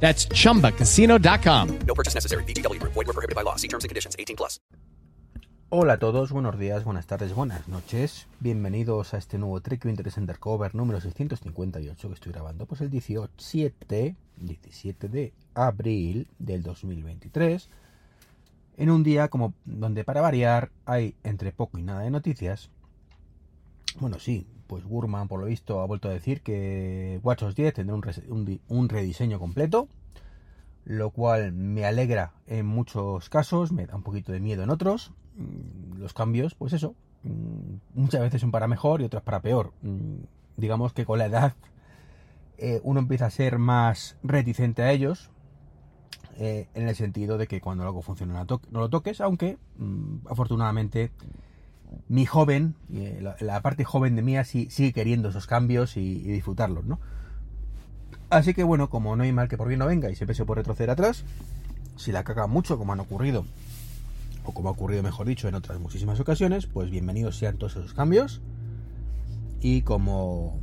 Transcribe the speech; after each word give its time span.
That's 0.00 0.28
chumbacasino.com. 0.28 1.78
No 1.86 1.94
purchase 1.94 2.14
necessary. 2.14 2.44
BGW. 2.44 2.80
Void 2.82 2.94
were 2.94 3.12
prohibited 3.12 3.34
by 3.34 3.42
law. 3.42 3.56
See 3.56 3.68
terms 3.68 3.84
and 3.84 3.88
conditions. 3.88 4.14
18 4.18 4.36
plus. 4.36 4.60
Hola 5.68 5.94
a 5.94 5.98
todos, 5.98 6.30
buenos 6.30 6.56
días, 6.60 6.84
buenas 6.84 7.08
tardes, 7.08 7.34
buenas 7.34 7.66
noches. 7.66 8.28
Bienvenidos 8.38 9.14
a 9.14 9.18
este 9.18 9.36
nuevo 9.36 9.60
Trek 9.60 9.84
Interest 9.86 10.16
Undercover 10.16 10.76
número 10.76 11.00
658 11.00 12.06
que 12.06 12.14
estoy 12.14 12.30
grabando 12.30 12.66
pues 12.66 12.82
el 12.82 12.88
17, 12.88 14.14
17 14.36 15.08
de 15.08 15.32
abril 15.54 16.28
del 16.38 16.62
2023. 16.62 17.68
En 18.76 18.90
un 18.90 19.02
día 19.02 19.26
como 19.26 19.54
donde 19.64 20.04
para 20.04 20.20
variar 20.20 20.70
hay 20.84 21.16
entre 21.24 21.50
poco 21.50 21.78
y 21.78 21.82
nada 21.82 22.02
de 22.02 22.12
noticias. 22.12 22.70
Bueno, 23.98 24.20
sí, 24.20 24.46
pues 24.66 24.84
Gurman 24.84 25.28
por 25.28 25.40
lo 25.40 25.46
visto 25.46 25.80
ha 25.80 25.86
vuelto 25.86 26.08
a 26.08 26.12
decir 26.12 26.42
que 26.42 27.20
WatchOS 27.22 27.54
10 27.54 27.74
tendrá 27.74 27.96
un, 27.96 28.88
rediseño 28.88 29.38
completo, 29.38 29.88
lo 30.84 31.10
cual 31.10 31.52
me 31.52 31.84
alegra 31.84 32.32
en 32.46 32.66
muchos 32.66 33.28
casos, 33.28 33.72
me 33.72 33.86
da 33.86 33.96
un 33.96 34.02
poquito 34.02 34.32
de 34.32 34.40
miedo 34.40 34.62
en 34.62 34.70
otros. 34.70 35.12
Mm, 35.36 35.98
Los 35.98 36.12
cambios, 36.14 36.54
pues 36.54 36.72
eso, 36.72 36.94
mm, 37.22 38.00
muchas 38.00 38.20
veces 38.20 38.40
son 38.40 38.50
para 38.50 38.68
mejor 38.68 39.00
y 39.00 39.04
otras 39.04 39.22
para 39.22 39.40
peor. 39.40 39.72
Mm, 39.82 40.24
Digamos 40.56 40.94
que 40.94 41.04
con 41.04 41.18
la 41.18 41.26
edad 41.26 41.54
eh, 42.58 42.80
uno 42.82 43.00
empieza 43.00 43.26
a 43.26 43.30
ser 43.30 43.58
más 43.58 44.16
reticente 44.22 44.82
a 44.82 44.90
ellos, 44.90 45.30
eh, 46.38 46.68
en 46.74 46.88
el 46.88 46.94
sentido 46.94 47.38
de 47.38 47.46
que 47.46 47.62
cuando 47.62 47.84
algo 47.84 48.02
funciona 48.02 48.44
no, 48.44 48.60
lo 48.70 48.90
toques, 48.90 49.22
aunque 49.22 49.58
afortunadamente 50.26 51.10
mi 52.08 52.26
joven, 52.26 52.74
eh, 52.92 53.24
la, 53.40 53.60
parte 53.62 53.84
joven 53.84 54.16
de 54.16 54.22
mí 54.22 54.34
sí, 54.44 54.68
sigue 54.70 54.92
queriendo 54.92 55.28
esos 55.28 55.46
cambios 55.46 55.96
y, 55.96 56.00
y 56.00 56.28
disfrutarlos, 56.28 56.84
¿no? 56.84 57.00
Así 58.30 58.54
que 58.54 58.64
bueno, 58.64 58.90
como 58.90 59.14
no 59.16 59.22
hay 59.22 59.32
mal 59.32 59.48
que 59.48 59.56
por 59.56 59.68
bien 59.68 59.78
no 59.78 59.86
venga 59.86 60.10
y 60.10 60.16
siempre 60.16 60.34
se 60.34 60.44
puede 60.44 60.60
retroceder 60.60 60.90
atrás, 60.90 61.24
si 61.96 62.12
la 62.12 62.24
caga 62.24 62.46
mucho 62.46 62.78
como 62.78 62.92
han 62.92 63.00
ocurrido, 63.00 63.44
o 64.44 64.52
como 64.52 64.68
ha 64.68 64.72
ocurrido 64.72 65.02
mejor 65.02 65.26
dicho 65.26 65.48
en 65.48 65.54
otras 65.54 65.80
muchísimas 65.80 66.20
ocasiones, 66.20 66.66
pues 66.66 66.90
bienvenidos 66.90 67.36
sean 67.36 67.58
todos 67.58 67.76
esos 67.76 67.94
cambios. 67.94 68.40
Y 69.60 69.82
como 69.82 70.60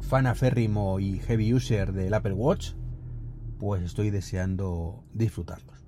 fan 0.00 0.26
aférrimo 0.26 1.00
y 1.00 1.18
heavy 1.20 1.54
user 1.54 1.92
del 1.92 2.12
Apple 2.14 2.34
Watch, 2.34 2.72
pues 3.58 3.82
estoy 3.82 4.10
deseando 4.10 5.02
disfrutarlos. 5.14 5.84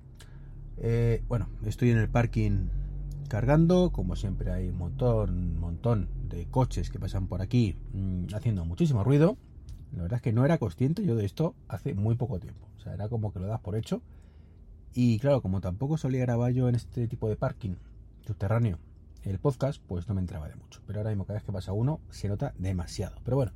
Eh, 0.77 1.23
bueno, 1.27 1.49
estoy 1.65 1.91
en 1.91 1.97
el 1.97 2.09
parking 2.09 2.67
cargando, 3.29 3.91
como 3.91 4.17
siempre 4.17 4.51
hay 4.51 4.67
un 4.67 4.77
montón, 4.77 5.57
montón 5.57 6.09
de 6.27 6.47
coches 6.47 6.89
que 6.89 6.99
pasan 6.99 7.27
por 7.27 7.41
aquí 7.41 7.77
mm, 7.93 8.33
haciendo 8.35 8.65
muchísimo 8.65 9.05
ruido. 9.05 9.37
La 9.95 10.01
verdad 10.01 10.17
es 10.17 10.21
que 10.21 10.33
no 10.33 10.43
era 10.43 10.57
consciente 10.57 11.05
yo 11.05 11.15
de 11.15 11.25
esto 11.25 11.55
hace 11.69 11.93
muy 11.93 12.15
poco 12.15 12.39
tiempo. 12.39 12.67
O 12.77 12.81
sea, 12.81 12.93
era 12.93 13.07
como 13.07 13.31
que 13.31 13.39
lo 13.39 13.47
das 13.47 13.61
por 13.61 13.75
hecho. 13.75 14.01
Y 14.93 15.19
claro, 15.19 15.41
como 15.41 15.61
tampoco 15.61 15.97
solía 15.97 16.21
grabar 16.21 16.51
yo 16.51 16.67
en 16.67 16.75
este 16.75 17.07
tipo 17.07 17.29
de 17.29 17.37
parking 17.37 17.75
subterráneo 18.25 18.79
el 19.23 19.39
podcast, 19.39 19.81
pues 19.85 20.07
no 20.07 20.15
me 20.15 20.21
entraba 20.21 20.47
de 20.47 20.55
mucho. 20.55 20.81
Pero 20.87 20.99
ahora 20.99 21.11
mismo 21.11 21.25
cada 21.25 21.39
vez 21.39 21.43
que 21.45 21.51
pasa 21.51 21.71
uno 21.71 21.99
se 22.09 22.27
nota 22.27 22.53
demasiado. 22.57 23.17
Pero 23.23 23.37
bueno. 23.37 23.51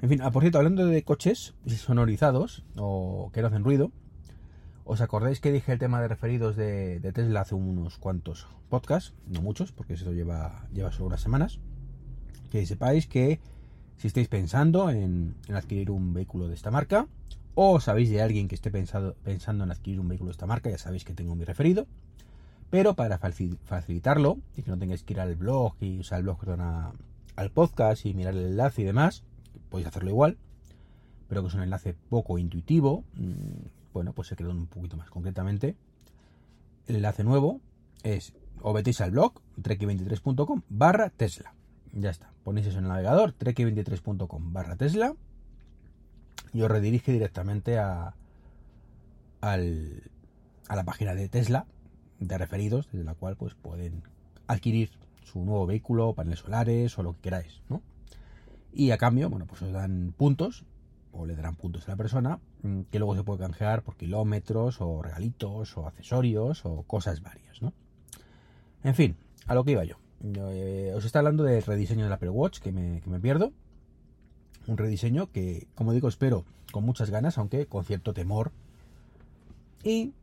En 0.00 0.08
fin, 0.08 0.20
ah, 0.22 0.30
por 0.30 0.42
cierto, 0.42 0.58
hablando 0.58 0.86
de 0.86 1.02
coches 1.04 1.54
sonorizados 1.66 2.64
o 2.76 3.30
que 3.32 3.40
no 3.40 3.46
hacen 3.46 3.64
ruido, 3.64 3.92
¿Os 4.84 5.00
acordáis 5.00 5.40
que 5.40 5.52
dije 5.52 5.72
el 5.72 5.78
tema 5.78 6.00
de 6.00 6.08
referidos 6.08 6.56
de, 6.56 6.98
Tesla 7.14 7.42
hace 7.42 7.54
unos 7.54 7.98
cuantos 7.98 8.46
podcasts? 8.68 9.14
No 9.28 9.40
muchos, 9.40 9.70
porque 9.72 9.94
eso 9.94 10.12
lleva, 10.12 10.66
lleva 10.72 10.90
solo 10.92 11.06
unas 11.06 11.20
semanas. 11.20 11.60
Que 12.50 12.66
sepáis 12.66 13.06
que 13.06 13.40
si 13.96 14.08
estáis 14.08 14.28
pensando 14.28 14.90
en, 14.90 15.36
adquirir 15.54 15.90
un 15.90 16.12
vehículo 16.12 16.48
de 16.48 16.54
esta 16.54 16.70
marca, 16.70 17.06
o 17.54 17.78
sabéis 17.80 18.10
de 18.10 18.22
alguien 18.22 18.48
que 18.48 18.54
esté 18.56 18.70
pensado, 18.70 19.14
pensando 19.22 19.62
en 19.64 19.70
adquirir 19.70 20.00
un 20.00 20.08
vehículo 20.08 20.28
de 20.28 20.32
esta 20.32 20.46
marca, 20.46 20.68
ya 20.70 20.78
sabéis 20.78 21.04
que 21.04 21.14
tengo 21.14 21.36
mi 21.36 21.44
referido. 21.44 21.86
Pero 22.70 22.94
para 22.94 23.20
faci- 23.20 23.58
facilitarlo, 23.64 24.38
y 24.56 24.62
que 24.62 24.70
no 24.70 24.78
tengáis 24.78 25.04
que 25.04 25.12
ir 25.12 25.20
al 25.20 25.36
blog 25.36 25.74
y 25.80 25.98
usar 26.00 26.18
el 26.18 26.24
blog 26.24 26.38
perdón, 26.40 26.60
a- 26.62 26.92
al 27.36 27.50
podcast 27.50 28.04
y 28.04 28.14
mirar 28.14 28.34
el 28.34 28.46
enlace 28.46 28.82
y 28.82 28.84
demás, 28.84 29.22
podéis 29.70 29.86
hacerlo 29.88 30.10
igual, 30.10 30.38
pero 31.28 31.42
que 31.42 31.48
es 31.48 31.54
un 31.54 31.62
enlace 31.62 31.94
poco 32.10 32.36
intuitivo. 32.38 33.04
Bueno, 33.92 34.12
pues 34.12 34.28
se 34.28 34.36
quedó 34.36 34.50
un 34.50 34.66
poquito 34.66 34.96
más 34.96 35.10
concretamente. 35.10 35.76
El 36.86 36.96
enlace 36.96 37.24
nuevo 37.24 37.60
es 38.02 38.32
o 38.60 38.72
metéis 38.72 39.00
al 39.00 39.10
blog 39.10 39.34
trek23.com 39.60 40.62
barra 40.68 41.10
Tesla. 41.10 41.54
Ya 41.92 42.10
está. 42.10 42.32
Ponéis 42.44 42.66
eso 42.66 42.78
en 42.78 42.84
el 42.84 42.90
navegador 42.90 43.34
trek23.com 43.36 44.52
barra 44.52 44.76
Tesla 44.76 45.14
y 46.52 46.62
os 46.62 46.70
redirige 46.70 47.12
directamente 47.12 47.78
a, 47.78 48.14
a 49.40 49.56
la 49.56 50.84
página 50.84 51.14
de 51.14 51.28
Tesla 51.28 51.66
de 52.18 52.38
referidos, 52.38 52.88
desde 52.92 53.04
la 53.04 53.14
cual 53.14 53.36
pues 53.36 53.54
pueden 53.54 54.02
adquirir 54.46 54.90
su 55.24 55.44
nuevo 55.44 55.66
vehículo, 55.66 56.14
paneles 56.14 56.40
solares 56.40 56.98
o 56.98 57.02
lo 57.02 57.14
que 57.14 57.20
queráis, 57.22 57.62
¿no? 57.68 57.82
Y 58.72 58.90
a 58.90 58.98
cambio, 58.98 59.28
bueno, 59.28 59.46
pues 59.46 59.62
os 59.62 59.72
dan 59.72 60.14
puntos 60.16 60.64
o 61.12 61.26
le 61.26 61.36
darán 61.36 61.56
puntos 61.56 61.86
a 61.88 61.92
la 61.92 61.96
persona 61.96 62.40
mm, 62.62 62.82
que 62.90 62.98
luego 62.98 63.14
se 63.14 63.24
puede 63.24 63.40
canjear 63.40 63.82
por 63.82 63.96
kilómetros 63.96 64.80
o 64.80 65.02
regalitos 65.02 65.76
o 65.76 65.86
accesorios 65.86 66.64
o 66.64 66.82
cosas 66.82 67.22
varias, 67.22 67.62
¿no? 67.62 67.72
En 68.82 68.94
fin, 68.94 69.16
a 69.46 69.54
lo 69.54 69.64
que 69.64 69.72
iba 69.72 69.84
yo. 69.84 69.96
Eh, 70.24 70.92
os 70.94 71.04
está 71.04 71.18
hablando 71.18 71.44
del 71.44 71.62
rediseño 71.62 72.04
del 72.04 72.12
Apple 72.12 72.30
Watch 72.30 72.60
que 72.60 72.72
me, 72.72 73.00
que 73.00 73.10
me 73.10 73.20
pierdo. 73.20 73.52
Un 74.66 74.76
rediseño 74.76 75.30
que, 75.30 75.66
como 75.74 75.92
digo, 75.92 76.08
espero 76.08 76.44
con 76.70 76.84
muchas 76.84 77.10
ganas, 77.10 77.38
aunque 77.38 77.66
con 77.66 77.84
cierto 77.84 78.14
temor. 78.14 78.52
Y 79.84 80.14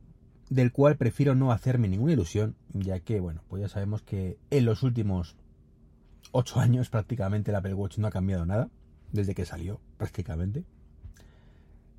del 0.50 0.72
cual 0.72 0.96
prefiero 0.96 1.34
no 1.34 1.52
hacerme 1.52 1.88
ninguna 1.88 2.12
ilusión, 2.12 2.56
ya 2.72 3.00
que, 3.00 3.20
bueno, 3.20 3.42
pues 3.48 3.62
ya 3.62 3.68
sabemos 3.68 4.02
que 4.02 4.36
en 4.50 4.64
los 4.64 4.82
últimos 4.82 5.36
8 6.32 6.60
años 6.60 6.90
prácticamente 6.90 7.50
el 7.50 7.56
Apple 7.56 7.74
Watch 7.74 7.98
no 7.98 8.08
ha 8.08 8.10
cambiado 8.10 8.44
nada, 8.46 8.68
desde 9.12 9.34
que 9.34 9.46
salió 9.46 9.80
prácticamente. 9.96 10.64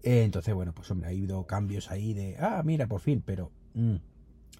Entonces, 0.03 0.53
bueno, 0.53 0.73
pues 0.73 0.89
hombre, 0.91 1.07
ha 1.07 1.11
habido 1.11 1.45
cambios 1.45 1.91
ahí 1.91 2.13
de, 2.13 2.37
ah, 2.39 2.61
mira, 2.65 2.87
por 2.87 3.01
fin, 3.01 3.21
pero 3.25 3.51
mm, 3.75 3.95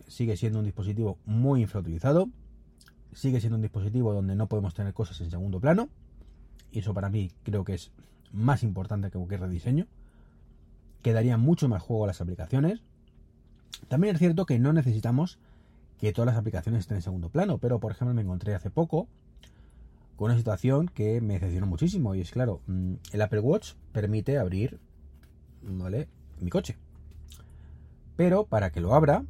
sigue 0.07 0.37
siendo 0.37 0.59
un 0.59 0.65
dispositivo 0.65 1.17
muy 1.25 1.61
infrautilizado, 1.61 2.29
sigue 3.13 3.39
siendo 3.39 3.55
un 3.55 3.61
dispositivo 3.61 4.13
donde 4.13 4.35
no 4.35 4.47
podemos 4.47 4.73
tener 4.73 4.93
cosas 4.93 5.19
en 5.21 5.31
segundo 5.31 5.59
plano, 5.59 5.89
y 6.71 6.79
eso 6.79 6.93
para 6.93 7.09
mí 7.09 7.31
creo 7.43 7.63
que 7.63 7.73
es 7.73 7.91
más 8.31 8.63
importante 8.63 9.09
que 9.09 9.17
cualquier 9.17 9.41
rediseño. 9.41 9.87
Quedaría 11.01 11.37
mucho 11.37 11.67
más 11.67 11.81
juego 11.81 12.05
a 12.05 12.07
las 12.07 12.21
aplicaciones. 12.21 12.81
También 13.87 14.15
es 14.15 14.19
cierto 14.19 14.45
que 14.45 14.59
no 14.59 14.71
necesitamos 14.71 15.39
que 15.99 16.13
todas 16.13 16.27
las 16.27 16.37
aplicaciones 16.37 16.81
estén 16.81 16.97
en 16.97 17.01
segundo 17.01 17.29
plano, 17.29 17.57
pero 17.57 17.79
por 17.79 17.91
ejemplo 17.91 18.13
me 18.13 18.21
encontré 18.21 18.55
hace 18.55 18.69
poco 18.69 19.07
con 20.15 20.29
una 20.29 20.37
situación 20.37 20.87
que 20.87 21.19
me 21.19 21.33
decepcionó 21.33 21.65
muchísimo 21.65 22.15
y 22.15 22.21
es 22.21 22.31
claro, 22.31 22.61
mm, 22.67 22.93
el 23.11 23.21
Apple 23.21 23.39
Watch 23.39 23.73
permite 23.91 24.37
abrir 24.37 24.79
¿vale? 25.63 26.07
mi 26.41 26.49
coche. 26.49 26.77
Pero 28.15 28.45
para 28.45 28.71
que 28.71 28.81
lo 28.81 28.93
abra, 28.93 29.23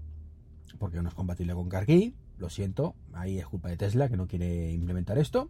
porque 0.79 1.01
no 1.01 1.09
es 1.09 1.15
compatible 1.15 1.53
con 1.53 1.69
CarKey, 1.69 2.13
lo 2.37 2.49
siento, 2.49 2.95
ahí 3.13 3.37
es 3.37 3.45
culpa 3.45 3.69
de 3.69 3.77
Tesla 3.77 4.09
que 4.09 4.17
no 4.17 4.27
quiere 4.27 4.73
implementar 4.73 5.17
esto. 5.17 5.49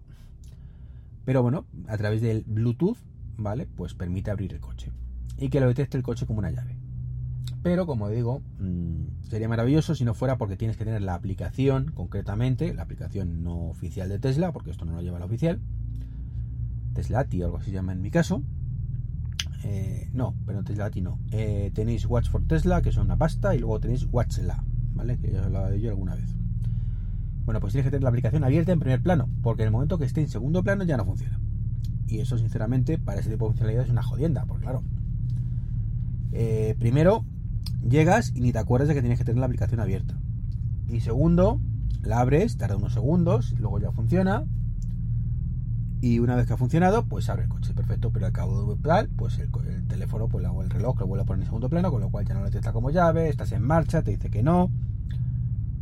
Pero 1.25 1.41
bueno, 1.41 1.65
a 1.87 1.97
través 1.97 2.21
del 2.21 2.43
Bluetooth, 2.45 2.97
¿vale? 3.37 3.67
Pues 3.67 3.93
permite 3.93 4.31
abrir 4.31 4.53
el 4.53 4.59
coche. 4.59 4.91
Y 5.37 5.49
que 5.49 5.59
lo 5.59 5.67
detecte 5.67 5.97
el 5.97 6.03
coche 6.03 6.25
como 6.25 6.39
una 6.39 6.51
llave. 6.51 6.77
Pero 7.63 7.85
como 7.85 8.09
digo, 8.09 8.41
mm, 8.59 9.29
sería 9.29 9.47
maravilloso 9.47 9.93
si 9.93 10.03
no 10.03 10.15
fuera 10.15 10.37
porque 10.37 10.57
tienes 10.57 10.77
que 10.77 10.85
tener 10.85 11.01
la 11.03 11.13
aplicación, 11.13 11.91
concretamente, 11.93 12.73
la 12.73 12.83
aplicación 12.83 13.43
no 13.43 13.69
oficial 13.69 14.09
de 14.09 14.19
Tesla, 14.19 14.51
porque 14.51 14.71
esto 14.71 14.85
no 14.85 14.93
lo 14.93 15.01
lleva 15.01 15.19
la 15.19 15.25
oficial. 15.25 15.61
Teslati 16.93 17.41
o 17.41 17.45
algo 17.45 17.57
así 17.57 17.67
se 17.67 17.75
llama 17.75 17.93
en 17.93 18.01
mi 18.01 18.09
caso. 18.09 18.41
Eh, 19.63 20.09
no, 20.13 20.35
pero 20.45 20.63
Teslati 20.63 21.01
no. 21.01 21.19
Eh, 21.31 21.71
tenéis 21.73 22.05
Watch 22.05 22.29
for 22.29 22.43
Tesla, 22.45 22.81
que 22.81 22.89
es 22.89 22.97
una 22.97 23.17
pasta, 23.17 23.55
y 23.55 23.59
luego 23.59 23.79
tenéis 23.79 24.07
Watchla, 24.11 24.63
¿vale? 24.95 25.17
Que 25.17 25.31
ya 25.31 25.39
os 25.39 25.43
he 25.43 25.45
hablado 25.47 25.69
de 25.69 25.77
ello 25.77 25.89
alguna 25.89 26.15
vez. 26.15 26.35
Bueno, 27.45 27.59
pues 27.59 27.73
tienes 27.73 27.85
que 27.85 27.91
tener 27.91 28.03
la 28.03 28.09
aplicación 28.09 28.43
abierta 28.43 28.71
en 28.71 28.79
primer 28.79 29.01
plano, 29.01 29.29
porque 29.41 29.63
en 29.63 29.67
el 29.67 29.71
momento 29.71 29.97
que 29.97 30.05
esté 30.05 30.21
en 30.21 30.29
segundo 30.29 30.63
plano 30.63 30.83
ya 30.83 30.97
no 30.97 31.05
funciona. 31.05 31.39
Y 32.07 32.19
eso, 32.19 32.37
sinceramente, 32.37 32.97
para 32.97 33.19
ese 33.19 33.29
tipo 33.29 33.45
de 33.45 33.51
funcionalidad 33.51 33.85
es 33.85 33.89
una 33.89 34.03
jodienda, 34.03 34.45
porque 34.45 34.63
claro. 34.63 34.83
eh, 36.33 36.75
primero, 36.79 37.25
llegas 37.87 38.31
y 38.35 38.41
ni 38.41 38.51
te 38.51 38.59
acuerdas 38.59 38.87
de 38.89 38.95
que 38.95 39.01
tienes 39.01 39.19
que 39.19 39.25
tener 39.25 39.39
la 39.39 39.45
aplicación 39.45 39.79
abierta. 39.79 40.17
Y 40.89 41.01
segundo, 41.01 41.61
la 42.03 42.19
abres, 42.19 42.57
tarda 42.57 42.75
unos 42.75 42.93
segundos, 42.93 43.53
luego 43.59 43.79
ya 43.79 43.91
funciona. 43.91 44.43
Y 46.01 46.17
una 46.17 46.35
vez 46.35 46.47
que 46.47 46.53
ha 46.53 46.57
funcionado, 46.57 47.05
pues 47.05 47.29
abre 47.29 47.43
el 47.43 47.49
coche, 47.49 47.73
perfecto. 47.75 48.09
Pero 48.11 48.25
al 48.25 48.31
cabo 48.31 48.73
de 48.73 48.81
tal, 48.81 49.07
pues 49.09 49.37
el, 49.37 49.49
el 49.69 49.87
teléfono, 49.87 50.27
pues 50.27 50.43
el 50.43 50.69
reloj 50.69 50.99
lo 50.99 51.07
vuelve 51.07 51.21
a 51.21 51.25
poner 51.25 51.41
en 51.41 51.45
segundo 51.45 51.69
plano, 51.69 51.91
con 51.91 52.01
lo 52.01 52.09
cual 52.09 52.25
ya 52.25 52.33
no 52.33 52.39
lo 52.39 52.47
detecta 52.47 52.73
como 52.73 52.89
llave, 52.89 53.29
estás 53.29 53.51
en 53.51 53.61
marcha, 53.61 54.01
te 54.01 54.11
dice 54.11 54.31
que 54.31 54.41
no. 54.41 54.71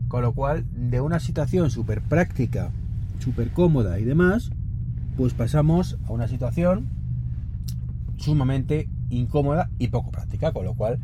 Con 0.10 0.21
lo 0.21 0.33
cual, 0.33 0.66
de 0.74 1.00
una 1.00 1.21
situación 1.21 1.71
súper 1.71 2.01
práctica, 2.01 2.71
súper 3.19 3.51
cómoda 3.51 3.98
y 4.00 4.04
demás, 4.04 4.50
pues 5.16 5.33
pasamos 5.33 5.98
a 6.07 6.12
una 6.12 6.27
situación 6.27 6.89
sumamente 8.18 8.89
incómoda 9.10 9.69
y 9.80 9.88
poco 9.88 10.12
práctica, 10.12 10.51
con 10.51 10.65
lo 10.65 10.74
cual 10.74 11.00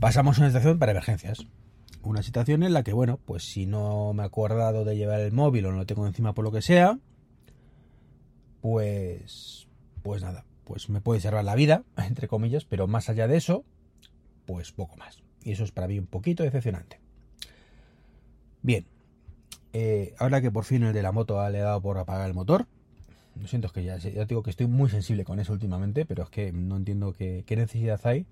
pasamos 0.00 0.38
a 0.38 0.40
una 0.40 0.48
situación 0.50 0.78
para 0.78 0.92
emergencias. 0.92 1.46
Una 2.02 2.22
situación 2.22 2.62
en 2.62 2.72
la 2.72 2.82
que, 2.82 2.92
bueno, 2.92 3.18
pues 3.24 3.42
si 3.42 3.66
no 3.66 4.12
me 4.14 4.22
he 4.22 4.26
acordado 4.26 4.84
de 4.84 4.96
llevar 4.96 5.20
el 5.20 5.32
móvil 5.32 5.66
o 5.66 5.72
no 5.72 5.78
lo 5.78 5.86
tengo 5.86 6.06
encima 6.06 6.32
por 6.32 6.44
lo 6.44 6.52
que 6.52 6.62
sea, 6.62 6.98
pues, 8.60 9.68
pues 10.02 10.22
nada, 10.22 10.44
pues 10.64 10.88
me 10.88 11.00
puede 11.00 11.20
salvar 11.20 11.44
la 11.44 11.54
vida, 11.54 11.84
entre 11.96 12.28
comillas, 12.28 12.64
pero 12.64 12.86
más 12.86 13.08
allá 13.08 13.28
de 13.28 13.36
eso, 13.36 13.64
pues 14.46 14.72
poco 14.72 14.96
más. 14.96 15.22
Y 15.42 15.52
eso 15.52 15.64
es 15.64 15.72
para 15.72 15.88
mí 15.88 15.98
un 15.98 16.06
poquito 16.06 16.42
decepcionante. 16.42 17.00
Bien, 18.62 18.84
eh, 19.72 20.14
ahora 20.18 20.40
que 20.40 20.50
por 20.50 20.64
fin 20.64 20.82
el 20.82 20.92
de 20.92 21.02
la 21.02 21.12
moto 21.12 21.48
le 21.50 21.58
he 21.58 21.62
dado 21.62 21.80
por 21.80 21.98
apagar 21.98 22.26
el 22.26 22.34
motor, 22.34 22.66
lo 23.40 23.46
siento, 23.46 23.66
es 23.66 23.72
que 23.72 23.84
ya, 23.84 23.98
digo 23.98 24.42
que 24.42 24.50
estoy 24.50 24.66
muy 24.66 24.88
sensible 24.88 25.24
con 25.24 25.38
eso 25.38 25.52
últimamente, 25.52 26.06
pero 26.06 26.24
es 26.24 26.30
que 26.30 26.52
no 26.52 26.76
entiendo 26.76 27.12
qué 27.12 27.44
necesidad 27.50 28.00
hay 28.04 28.26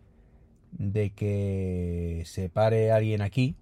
de 0.72 1.10
que 1.10 2.22
se 2.26 2.48
pare 2.48 2.90
alguien 2.90 3.22
aquí 3.22 3.54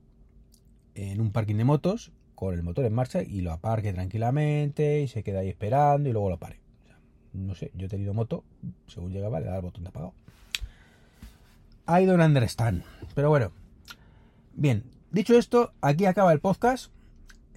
en 0.94 1.20
un 1.20 1.32
parking 1.32 1.56
de 1.56 1.64
motos 1.64 2.12
con 2.42 2.54
el 2.54 2.64
motor 2.64 2.84
en 2.84 2.92
marcha 2.92 3.22
y 3.22 3.40
lo 3.40 3.52
aparque 3.52 3.92
tranquilamente 3.92 5.02
y 5.02 5.06
se 5.06 5.22
queda 5.22 5.38
ahí 5.38 5.48
esperando 5.48 6.08
y 6.08 6.12
luego 6.12 6.28
lo 6.28 6.40
pare. 6.40 6.58
No 7.32 7.54
sé, 7.54 7.70
yo 7.72 7.86
he 7.86 7.88
tenido 7.88 8.14
moto, 8.14 8.42
según 8.88 9.12
llegaba 9.12 9.38
le 9.38 9.46
daba 9.46 9.58
el 9.58 9.62
botón 9.62 9.84
de 9.84 9.90
apagado. 9.90 10.12
I 11.86 12.04
don't 12.04 12.20
understand. 12.20 12.82
Pero 13.14 13.28
bueno. 13.28 13.52
Bien, 14.54 14.82
dicho 15.12 15.38
esto, 15.38 15.72
aquí 15.80 16.04
acaba 16.04 16.32
el 16.32 16.40
podcast 16.40 16.92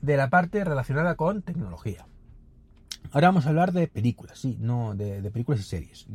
de 0.03 0.17
la 0.17 0.29
parte 0.29 0.63
relacionada 0.63 1.15
con 1.15 1.41
tecnología. 1.41 2.05
Ahora 3.11 3.29
vamos 3.29 3.47
a 3.47 3.49
hablar 3.49 3.71
de 3.71 3.87
películas, 3.87 4.37
sí, 4.37 4.55
no 4.59 4.93
de, 4.93 5.19
películas 5.31 5.61
y 5.61 5.63
series. 5.63 6.05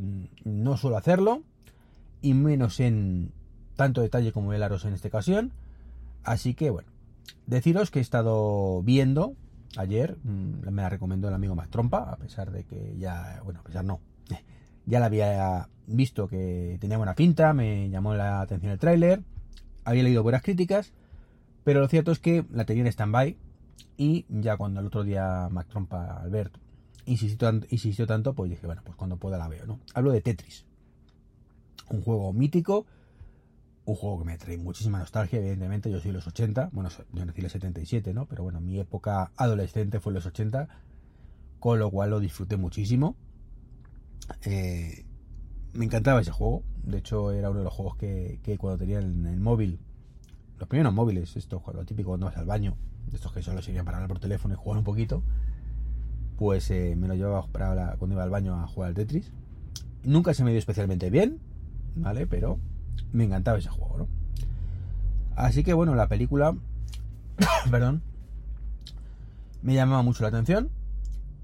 No 0.45 0.77
suelo 0.77 0.95
hacerlo, 0.95 1.43
y 2.21 2.33
menos 2.35 2.79
en 2.79 3.33
tanto 3.75 3.99
detalle 3.99 4.31
como 4.31 4.53
el 4.53 4.63
Aros 4.63 4.85
en 4.85 4.93
esta 4.93 5.09
ocasión. 5.09 5.51
Así 6.23 6.53
que 6.53 6.69
bueno, 6.69 6.90
deciros 7.45 7.91
que 7.91 7.99
he 7.99 8.01
estado 8.01 8.81
viendo 8.83 9.35
ayer, 9.77 10.17
me 10.23 10.81
la 10.81 10.89
recomendó 10.89 11.27
el 11.27 11.33
amigo 11.33 11.55
Mac 11.55 11.69
Trompa, 11.69 12.11
a 12.11 12.17
pesar 12.17 12.51
de 12.51 12.63
que 12.65 12.95
ya, 12.97 13.41
bueno, 13.43 13.59
a 13.61 13.63
pesar 13.63 13.85
no, 13.85 14.01
ya 14.85 14.99
la 14.99 15.05
había 15.05 15.69
visto 15.87 16.27
que 16.27 16.77
tenía 16.79 16.97
buena 16.97 17.15
pinta, 17.15 17.53
me 17.53 17.89
llamó 17.89 18.13
la 18.13 18.41
atención 18.41 18.71
el 18.71 18.79
tráiler, 18.79 19.23
había 19.83 20.03
leído 20.03 20.23
buenas 20.23 20.41
críticas, 20.41 20.93
pero 21.63 21.79
lo 21.79 21.87
cierto 21.87 22.11
es 22.11 22.19
que 22.19 22.45
la 22.51 22.65
tenía 22.65 22.83
en 22.83 22.87
stand-by 22.87 23.37
y 23.97 24.25
ya 24.29 24.57
cuando 24.57 24.79
el 24.79 24.87
otro 24.87 25.03
día 25.03 25.47
Mac 25.51 25.67
Trompa, 25.67 26.21
Albert, 26.21 26.57
insistió, 27.05 27.51
insistió 27.69 28.07
tanto, 28.07 28.33
pues 28.33 28.49
dije, 28.49 28.65
bueno, 28.65 28.81
pues 28.83 28.95
cuando 28.95 29.17
pueda 29.17 29.37
la 29.37 29.47
veo, 29.47 29.65
¿no? 29.65 29.79
Hablo 29.93 30.11
de 30.11 30.21
Tetris. 30.21 30.65
Un 31.89 32.01
juego 32.01 32.31
mítico, 32.33 32.85
un 33.85 33.95
juego 33.95 34.19
que 34.19 34.25
me 34.25 34.37
trae 34.37 34.57
muchísima 34.57 34.99
nostalgia, 34.99 35.39
evidentemente, 35.39 35.89
yo 35.89 35.99
soy 35.99 36.11
los 36.11 36.27
80, 36.27 36.69
bueno, 36.71 36.89
yo 37.13 37.25
nací 37.25 37.39
en 37.39 37.45
el 37.45 37.51
77, 37.51 38.13
¿no? 38.13 38.25
Pero 38.27 38.43
bueno, 38.43 38.61
mi 38.61 38.79
época 38.79 39.31
adolescente 39.35 39.99
fue 39.99 40.11
en 40.11 40.15
los 40.15 40.25
80, 40.25 40.67
con 41.59 41.79
lo 41.79 41.89
cual 41.89 42.11
lo 42.11 42.19
disfruté 42.19 42.57
muchísimo. 42.57 43.15
Eh, 44.43 45.05
me 45.73 45.85
encantaba 45.85 46.21
ese 46.21 46.31
juego, 46.31 46.63
de 46.83 46.99
hecho 46.99 47.31
era 47.31 47.49
uno 47.49 47.59
de 47.59 47.65
los 47.65 47.73
juegos 47.73 47.97
que, 47.97 48.39
cuando 48.59 48.77
tenía 48.77 48.99
en 48.99 49.25
el 49.25 49.39
móvil, 49.39 49.79
los 50.59 50.67
primeros 50.67 50.93
móviles, 50.93 51.35
esto, 51.35 51.63
lo 51.73 51.85
típico 51.85 52.09
cuando 52.09 52.27
vas 52.27 52.37
al 52.37 52.45
baño, 52.45 52.77
estos 53.11 53.33
que 53.33 53.41
solo 53.41 53.61
sirvían 53.61 53.85
para 53.85 53.97
hablar 53.97 54.09
por 54.09 54.19
teléfono 54.19 54.53
y 54.53 54.57
jugar 54.57 54.77
un 54.77 54.83
poquito, 54.83 55.23
pues 56.37 56.69
eh, 56.71 56.95
me 56.95 57.07
lo 57.07 57.15
llevaba 57.15 57.47
para 57.47 57.95
cuando 57.97 58.15
iba 58.15 58.23
al 58.23 58.29
baño 58.29 58.55
a 58.55 58.67
jugar 58.67 58.89
al 58.89 58.95
Tetris. 58.95 59.31
Nunca 60.03 60.33
se 60.33 60.43
me 60.43 60.51
dio 60.51 60.59
especialmente 60.59 61.09
bien, 61.09 61.39
¿vale? 61.95 62.25
Pero 62.27 62.59
me 63.11 63.25
encantaba 63.25 63.57
ese 63.57 63.69
juego, 63.69 63.97
¿no? 63.97 64.07
Así 65.35 65.63
que 65.63 65.73
bueno, 65.73 65.95
la 65.95 66.07
película, 66.07 66.55
perdón, 67.71 68.01
me 69.61 69.73
llamaba 69.73 70.01
mucho 70.01 70.23
la 70.23 70.29
atención 70.29 70.69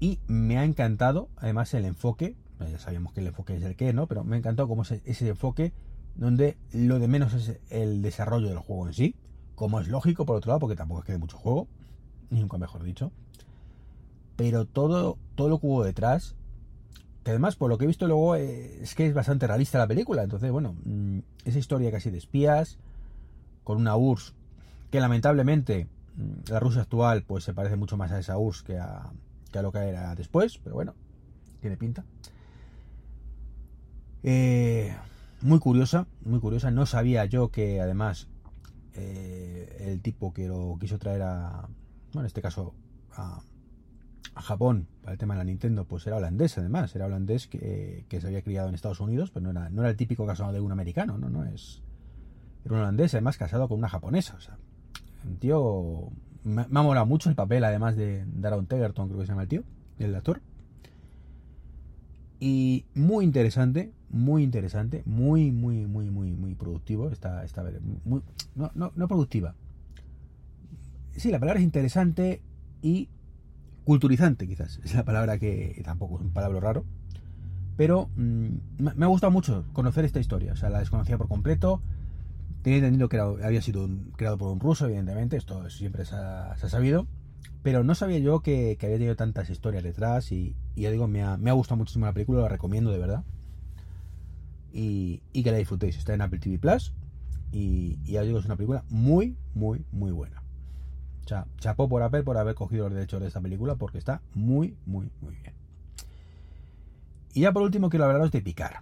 y 0.00 0.18
me 0.26 0.58
ha 0.58 0.64
encantado 0.64 1.28
además 1.36 1.72
el 1.74 1.84
enfoque, 1.84 2.36
ya 2.60 2.78
sabíamos 2.78 3.12
que 3.12 3.20
el 3.20 3.28
enfoque 3.28 3.56
es 3.56 3.62
el 3.62 3.76
que, 3.76 3.92
¿no? 3.92 4.06
Pero 4.06 4.24
me 4.24 4.36
ha 4.36 4.38
encantado 4.38 4.68
como 4.68 4.82
ese, 4.82 5.02
ese 5.04 5.28
enfoque 5.28 5.72
donde 6.16 6.56
lo 6.72 6.98
de 6.98 7.08
menos 7.08 7.32
es 7.32 7.58
el 7.70 8.02
desarrollo 8.02 8.48
del 8.48 8.58
juego 8.58 8.86
en 8.88 8.94
sí, 8.94 9.14
como 9.54 9.80
es 9.80 9.88
lógico 9.88 10.26
por 10.26 10.36
otro 10.36 10.50
lado, 10.50 10.60
porque 10.60 10.76
tampoco 10.76 11.00
es 11.00 11.06
que 11.06 11.12
de 11.12 11.18
mucho 11.18 11.38
juego, 11.38 11.68
nunca 12.30 12.58
mejor 12.58 12.82
dicho, 12.82 13.12
pero 14.36 14.66
todo, 14.66 15.18
todo 15.34 15.48
lo 15.48 15.58
que 15.58 15.66
hubo 15.66 15.84
detrás, 15.84 16.36
además 17.30 17.56
por 17.56 17.70
lo 17.70 17.78
que 17.78 17.84
he 17.84 17.88
visto 17.88 18.06
luego 18.06 18.36
eh, 18.36 18.80
es 18.82 18.94
que 18.94 19.06
es 19.06 19.14
bastante 19.14 19.46
realista 19.46 19.78
la 19.78 19.86
película, 19.86 20.22
entonces 20.22 20.50
bueno, 20.50 20.74
mm, 20.84 21.18
esa 21.44 21.58
historia 21.58 21.90
casi 21.90 22.10
de 22.10 22.18
espías, 22.18 22.78
con 23.64 23.78
una 23.78 23.96
URSS 23.96 24.34
que 24.90 25.00
lamentablemente 25.00 25.86
mm, 26.16 26.50
la 26.50 26.60
Rusia 26.60 26.82
actual 26.82 27.22
pues 27.22 27.44
se 27.44 27.54
parece 27.54 27.76
mucho 27.76 27.96
más 27.96 28.12
a 28.12 28.18
esa 28.18 28.38
URSS 28.38 28.62
que 28.62 28.78
a, 28.78 29.10
que 29.50 29.58
a 29.58 29.62
lo 29.62 29.72
que 29.72 29.78
era 29.78 30.14
después, 30.14 30.58
pero 30.58 30.74
bueno, 30.74 30.94
tiene 31.60 31.76
pinta. 31.76 32.04
Eh, 34.22 34.94
muy 35.40 35.58
curiosa, 35.58 36.06
muy 36.24 36.40
curiosa. 36.40 36.70
No 36.70 36.86
sabía 36.86 37.24
yo 37.24 37.50
que 37.50 37.80
además 37.80 38.28
eh, 38.94 39.76
el 39.80 40.00
tipo 40.00 40.32
que 40.32 40.48
lo 40.48 40.76
quiso 40.80 40.98
traer 40.98 41.22
a, 41.22 41.68
bueno, 42.12 42.20
en 42.20 42.26
este 42.26 42.42
caso 42.42 42.74
a, 43.12 43.40
Japón 44.34 44.86
para 45.02 45.12
el 45.12 45.18
tema 45.18 45.34
de 45.34 45.38
la 45.38 45.44
Nintendo, 45.44 45.84
pues 45.84 46.06
era 46.06 46.16
holandés 46.16 46.58
además, 46.58 46.94
era 46.94 47.06
holandés 47.06 47.46
que, 47.46 48.04
que, 48.08 48.20
se 48.20 48.26
había 48.26 48.42
criado 48.42 48.68
en 48.68 48.74
Estados 48.74 49.00
Unidos, 49.00 49.30
pero 49.30 49.44
no 49.44 49.50
era, 49.50 49.70
no 49.70 49.82
era 49.82 49.90
el 49.90 49.96
típico 49.96 50.26
caso 50.26 50.50
de 50.52 50.60
un 50.60 50.72
americano, 50.72 51.18
no, 51.18 51.28
no 51.28 51.44
es, 51.44 51.82
era 52.64 52.74
un 52.74 52.80
holandés 52.80 53.14
además 53.14 53.36
casado 53.36 53.68
con 53.68 53.78
una 53.78 53.88
japonesa, 53.88 54.36
o 54.36 54.40
sea, 54.40 54.58
un 55.26 55.36
tío, 55.38 56.10
me, 56.44 56.66
me 56.68 56.80
ha 56.80 56.82
molado 56.82 57.06
mucho 57.06 57.28
el 57.28 57.34
papel 57.34 57.64
además 57.64 57.96
de 57.96 58.24
Daron 58.26 58.66
Tegerton, 58.66 59.08
creo 59.08 59.20
que 59.20 59.26
se 59.26 59.32
llama 59.32 59.42
el 59.42 59.48
tío, 59.48 59.64
el 59.98 60.14
actor. 60.14 60.40
Y 62.40 62.84
muy 62.94 63.24
interesante, 63.24 63.92
muy 64.10 64.42
interesante, 64.44 65.02
muy, 65.06 65.50
muy, 65.50 65.86
muy, 65.86 66.08
muy, 66.10 66.30
muy 66.30 66.54
productivo. 66.54 67.10
Esta, 67.10 67.44
esta 67.44 67.64
muy, 68.04 68.22
no, 68.54 68.70
no, 68.74 68.92
no 68.94 69.08
productiva. 69.08 69.54
Sí, 71.16 71.30
la 71.30 71.40
palabra 71.40 71.58
es 71.58 71.64
interesante 71.64 72.40
y 72.80 73.08
culturizante, 73.88 74.46
quizás. 74.46 74.80
Es 74.84 74.94
la 74.94 75.02
palabra 75.02 75.38
que 75.38 75.80
tampoco 75.82 76.16
es 76.16 76.20
un 76.20 76.30
palabra 76.30 76.60
raro. 76.60 76.84
Pero 77.78 78.10
mmm, 78.16 78.48
me 78.76 79.04
ha 79.06 79.08
gustado 79.08 79.30
mucho 79.30 79.64
conocer 79.72 80.04
esta 80.04 80.20
historia. 80.20 80.52
O 80.52 80.56
sea, 80.56 80.68
la 80.68 80.80
desconocía 80.80 81.16
por 81.16 81.26
completo. 81.26 81.80
Tenía 82.60 82.80
entendido 82.80 83.08
que 83.08 83.16
era, 83.16 83.24
había 83.24 83.62
sido 83.62 83.88
creado 84.16 84.36
por 84.36 84.52
un 84.52 84.60
ruso, 84.60 84.84
evidentemente. 84.84 85.38
Esto 85.38 85.70
siempre 85.70 86.04
se 86.04 86.16
ha, 86.16 86.54
sabido. 86.58 87.06
Pero 87.62 87.82
no 87.82 87.94
sabía 87.94 88.18
yo 88.18 88.40
que, 88.40 88.76
había 88.82 88.96
tenido 88.96 89.16
tantas 89.16 89.48
historias 89.48 89.82
detrás. 89.82 90.32
Y, 90.32 90.54
ya 90.76 90.90
digo, 90.90 91.08
me 91.08 91.22
ha, 91.22 91.38
me 91.38 91.48
ha, 91.48 91.54
gustado 91.54 91.78
muchísimo 91.78 92.04
la 92.04 92.12
película. 92.12 92.42
La 92.42 92.48
recomiendo 92.48 92.90
de 92.90 92.98
verdad. 92.98 93.24
Y, 94.70 95.22
y 95.32 95.42
que 95.42 95.50
la 95.50 95.56
disfrutéis. 95.56 95.96
Está 95.96 96.12
en 96.12 96.20
Apple 96.20 96.40
TV 96.40 96.58
Plus. 96.58 96.92
Y, 97.52 97.98
y 98.04 98.12
ya 98.12 98.22
digo, 98.22 98.38
es 98.38 98.44
una 98.44 98.56
película 98.56 98.84
muy, 98.90 99.34
muy, 99.54 99.86
muy 99.92 100.12
buena. 100.12 100.42
O 101.28 101.34
sea, 101.36 101.46
chapó 101.58 101.90
por 101.90 102.02
Apple 102.02 102.22
por 102.22 102.38
haber 102.38 102.54
cogido 102.54 102.84
los 102.84 102.94
derechos 102.94 103.20
de 103.20 103.26
esta 103.26 103.42
película. 103.42 103.74
Porque 103.74 103.98
está 103.98 104.22
muy, 104.32 104.74
muy, 104.86 105.10
muy 105.20 105.34
bien. 105.34 105.52
Y 107.34 107.42
ya 107.42 107.52
por 107.52 107.60
último 107.60 107.90
quiero 107.90 108.06
hablaros 108.06 108.32
de 108.32 108.40
Picar. 108.40 108.80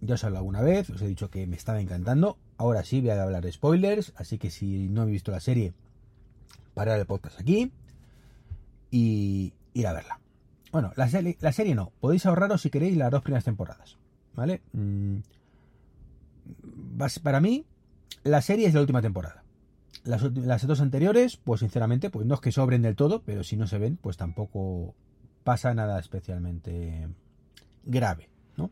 Ya 0.00 0.14
os 0.14 0.22
he 0.24 0.26
hablado 0.26 0.40
alguna 0.40 0.62
vez, 0.62 0.90
os 0.90 1.00
he 1.00 1.06
dicho 1.06 1.30
que 1.30 1.46
me 1.46 1.54
estaba 1.54 1.80
encantando. 1.80 2.38
Ahora 2.58 2.82
sí 2.82 3.00
voy 3.00 3.10
a 3.10 3.22
hablar 3.22 3.44
de 3.44 3.52
spoilers, 3.52 4.14
así 4.16 4.36
que 4.36 4.50
si 4.50 4.88
no 4.88 5.02
habéis 5.02 5.14
visto 5.14 5.30
la 5.30 5.38
serie, 5.38 5.74
parar 6.74 6.98
el 6.98 7.06
podcast 7.06 7.40
aquí 7.40 7.70
y 8.90 9.52
ir 9.72 9.86
a 9.86 9.92
verla. 9.92 10.18
Bueno, 10.72 10.92
la 10.96 11.08
serie, 11.08 11.38
la 11.40 11.52
serie 11.52 11.76
no, 11.76 11.92
podéis 12.00 12.26
ahorraros 12.26 12.62
si 12.62 12.70
queréis 12.70 12.96
las 12.96 13.12
dos 13.12 13.22
primeras 13.22 13.44
temporadas, 13.44 13.96
¿vale? 14.34 14.60
Mm, 14.72 15.18
para 17.22 17.40
mí, 17.40 17.64
la 18.24 18.42
serie 18.42 18.66
es 18.66 18.74
la 18.74 18.80
última 18.80 19.00
temporada. 19.00 19.45
Las, 20.06 20.22
las, 20.22 20.66
dos 20.66 20.80
anteriores, 20.80 21.36
pues 21.36 21.60
sinceramente, 21.60 22.10
pues 22.10 22.26
no 22.26 22.34
es 22.34 22.40
que 22.40 22.52
sobren 22.52 22.82
del 22.82 22.96
todo, 22.96 23.22
pero 23.22 23.42
si 23.42 23.56
no 23.56 23.66
se 23.66 23.78
ven, 23.78 23.96
pues 23.96 24.16
tampoco 24.16 24.94
pasa 25.44 25.74
nada 25.74 25.98
especialmente 25.98 27.08
grave, 27.84 28.28
¿no? 28.56 28.70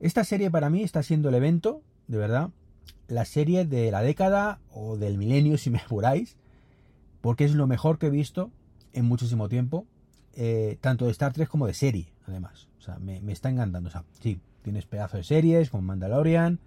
Esta 0.00 0.24
serie 0.24 0.50
para 0.50 0.70
mí 0.70 0.82
está 0.82 1.02
siendo 1.02 1.28
el 1.28 1.34
evento, 1.34 1.82
de 2.06 2.18
verdad, 2.18 2.50
la 3.08 3.24
serie 3.24 3.64
de 3.64 3.90
la 3.90 4.02
década 4.02 4.60
o 4.70 4.96
del 4.96 5.18
milenio, 5.18 5.58
si 5.58 5.70
me 5.70 5.78
apuráis, 5.78 6.36
porque 7.20 7.44
es 7.44 7.54
lo 7.54 7.66
mejor 7.66 7.98
que 7.98 8.06
he 8.06 8.10
visto 8.10 8.50
en 8.92 9.06
muchísimo 9.06 9.48
tiempo, 9.48 9.86
eh, 10.34 10.78
tanto 10.80 11.06
de 11.06 11.12
Star 11.12 11.32
Trek 11.32 11.48
como 11.48 11.66
de 11.66 11.74
serie, 11.74 12.12
además. 12.26 12.68
O 12.78 12.82
sea, 12.82 12.98
me, 12.98 13.20
me 13.20 13.32
está 13.32 13.50
encantando. 13.50 13.88
O 13.88 13.92
sea, 13.92 14.04
sí, 14.20 14.40
tienes 14.62 14.86
pedazos 14.86 15.18
de 15.18 15.24
series 15.24 15.70
como 15.70 15.82
Mandalorian, 15.82 16.60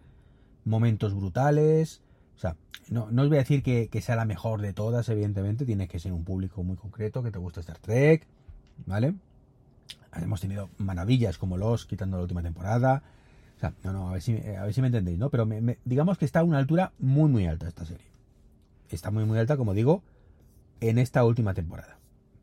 momentos 0.65 1.13
brutales. 1.13 2.01
Sea, 2.41 2.55
no, 2.89 3.11
no 3.11 3.21
os 3.21 3.27
voy 3.29 3.37
a 3.37 3.41
decir 3.41 3.61
que, 3.61 4.01
sea 4.01 4.15
la 4.15 4.25
mejor 4.25 4.61
de 4.61 4.73
todas, 4.73 5.07
evidentemente. 5.09 5.63
Tienes 5.65 5.89
que 5.89 5.99
ser 5.99 6.11
un 6.11 6.23
público 6.23 6.63
muy 6.63 6.75
concreto, 6.75 7.21
que 7.21 7.29
te 7.31 7.37
guste 7.37 7.59
Star 7.59 7.77
Trek, 7.77 8.25
¿vale? 8.87 9.13
Hemos 10.15 10.41
tenido 10.41 10.69
maravillas 10.79 11.37
como 11.37 11.55
Los, 11.57 11.85
quitando 11.85 12.17
la 12.17 12.23
última 12.23 12.41
temporada. 12.41 13.03
O 13.57 13.59
sea, 13.59 13.73
no, 13.83 13.93
no, 13.93 14.09
a 14.09 14.13
ver 14.13 14.21
si, 14.23 14.35
a 14.37 14.63
ver 14.63 14.73
si 14.73 14.81
me 14.81 14.87
entendéis, 14.87 15.19
¿no? 15.19 15.29
Pero 15.29 15.45
me- 15.45 15.61
me- 15.61 15.77
digamos 15.85 16.17
que 16.17 16.25
está 16.25 16.39
a 16.39 16.43
una 16.43 16.57
altura 16.57 16.93
muy, 16.97 17.29
muy 17.29 17.45
alta 17.45 17.67
esta 17.67 17.85
serie. 17.85 18.07
Está 18.89 19.11
muy, 19.11 19.23
muy 19.25 19.37
alta, 19.37 19.55
como 19.55 19.75
digo, 19.75 20.01
en 20.79 20.97
esta 20.97 21.23
última 21.23 21.53
temporada. 21.53 21.99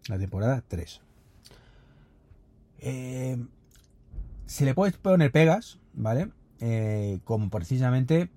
La 0.08 0.16
temporada 0.18 0.62
3. 0.68 1.00
Eh, 2.80 3.36
se 4.46 4.64
le 4.64 4.74
puede 4.74 4.92
poner 4.92 5.32
pegas, 5.32 5.78
¿vale? 5.92 6.30
Eh, 6.60 7.18
como 7.24 7.50
precisamente 7.50 8.30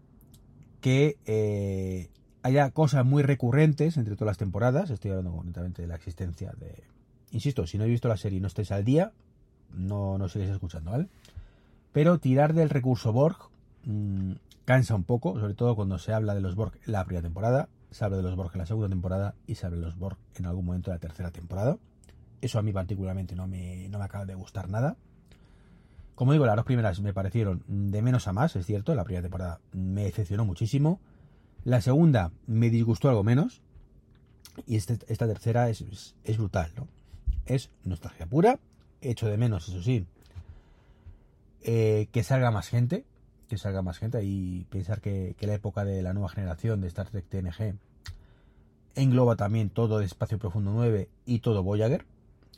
que 0.81 1.17
eh, 1.25 2.09
haya 2.43 2.71
cosas 2.71 3.05
muy 3.05 3.23
recurrentes 3.23 3.97
entre 3.97 4.15
todas 4.15 4.31
las 4.31 4.37
temporadas. 4.37 4.89
Estoy 4.89 5.11
hablando 5.11 5.31
concretamente 5.31 5.81
de 5.81 5.87
la 5.87 5.95
existencia 5.95 6.51
de... 6.59 6.83
Insisto, 7.31 7.65
si 7.65 7.77
no 7.77 7.83
habéis 7.83 7.95
visto 7.95 8.09
la 8.09 8.17
serie 8.17 8.39
y 8.39 8.41
no 8.41 8.47
estáis 8.47 8.71
al 8.71 8.83
día, 8.83 9.13
no, 9.73 10.17
no 10.17 10.27
sigáis 10.27 10.51
escuchando, 10.51 10.91
¿vale? 10.91 11.07
Pero 11.93 12.19
tirar 12.19 12.53
del 12.53 12.69
recurso 12.69 13.13
Borg 13.13 13.37
mmm, 13.85 14.33
cansa 14.65 14.95
un 14.95 15.03
poco, 15.03 15.39
sobre 15.39 15.53
todo 15.53 15.75
cuando 15.75 15.97
se 15.97 16.13
habla 16.13 16.35
de 16.35 16.41
los 16.41 16.55
Borg 16.55 16.73
en 16.85 16.91
la 16.91 17.05
primera 17.05 17.23
temporada, 17.23 17.69
se 17.91 18.03
habla 18.03 18.17
de 18.17 18.23
los 18.23 18.35
Borg 18.35 18.51
en 18.53 18.59
la 18.59 18.65
segunda 18.65 18.89
temporada 18.89 19.35
y 19.47 19.55
se 19.55 19.65
habla 19.65 19.79
de 19.79 19.85
los 19.85 19.97
Borg 19.97 20.17
en 20.35 20.45
algún 20.45 20.65
momento 20.65 20.91
de 20.91 20.95
la 20.95 20.99
tercera 20.99 21.31
temporada. 21.31 21.77
Eso 22.41 22.57
a 22.57 22.63
mí 22.63 22.73
particularmente 22.73 23.35
no 23.35 23.47
me, 23.47 23.87
no 23.89 23.99
me 23.99 24.05
acaba 24.05 24.25
de 24.25 24.35
gustar 24.35 24.67
nada. 24.67 24.97
Como 26.21 26.33
digo, 26.33 26.45
las 26.45 26.55
dos 26.55 26.65
primeras 26.65 26.99
me 27.01 27.15
parecieron 27.15 27.63
de 27.67 27.99
menos 28.03 28.27
a 28.27 28.31
más, 28.31 28.55
es 28.55 28.67
cierto. 28.67 28.93
La 28.93 29.03
primera 29.03 29.23
temporada 29.23 29.59
me 29.73 30.03
decepcionó 30.03 30.45
muchísimo. 30.45 30.99
La 31.63 31.81
segunda 31.81 32.31
me 32.45 32.69
disgustó 32.69 33.09
algo 33.09 33.23
menos. 33.23 33.63
Y 34.67 34.75
este, 34.75 34.99
esta 35.07 35.25
tercera 35.25 35.67
es, 35.67 35.83
brutal, 36.37 36.69
¿no? 36.77 36.87
Es 37.47 37.71
nostalgia 37.85 38.27
pura. 38.27 38.59
Hecho 39.01 39.29
de 39.29 39.37
menos, 39.37 39.67
eso 39.67 39.81
sí. 39.81 40.05
Eh, 41.63 42.07
que 42.11 42.21
salga 42.21 42.51
más 42.51 42.69
gente. 42.69 43.03
Que 43.49 43.57
salga 43.57 43.81
más 43.81 43.97
gente. 43.97 44.23
Y 44.23 44.67
pensar 44.69 45.01
que, 45.01 45.33
que, 45.39 45.47
la 45.47 45.55
época 45.55 45.85
de 45.85 46.03
la 46.03 46.13
nueva 46.13 46.29
generación 46.29 46.81
de 46.81 46.87
Star 46.89 47.09
Trek 47.09 47.25
TNG 47.29 47.73
engloba 48.93 49.37
también 49.37 49.71
todo 49.71 49.97
de 49.97 50.05
Espacio 50.05 50.37
Profundo 50.37 50.69
9 50.71 51.09
y 51.25 51.39
todo 51.39 51.63
Voyager 51.63 52.05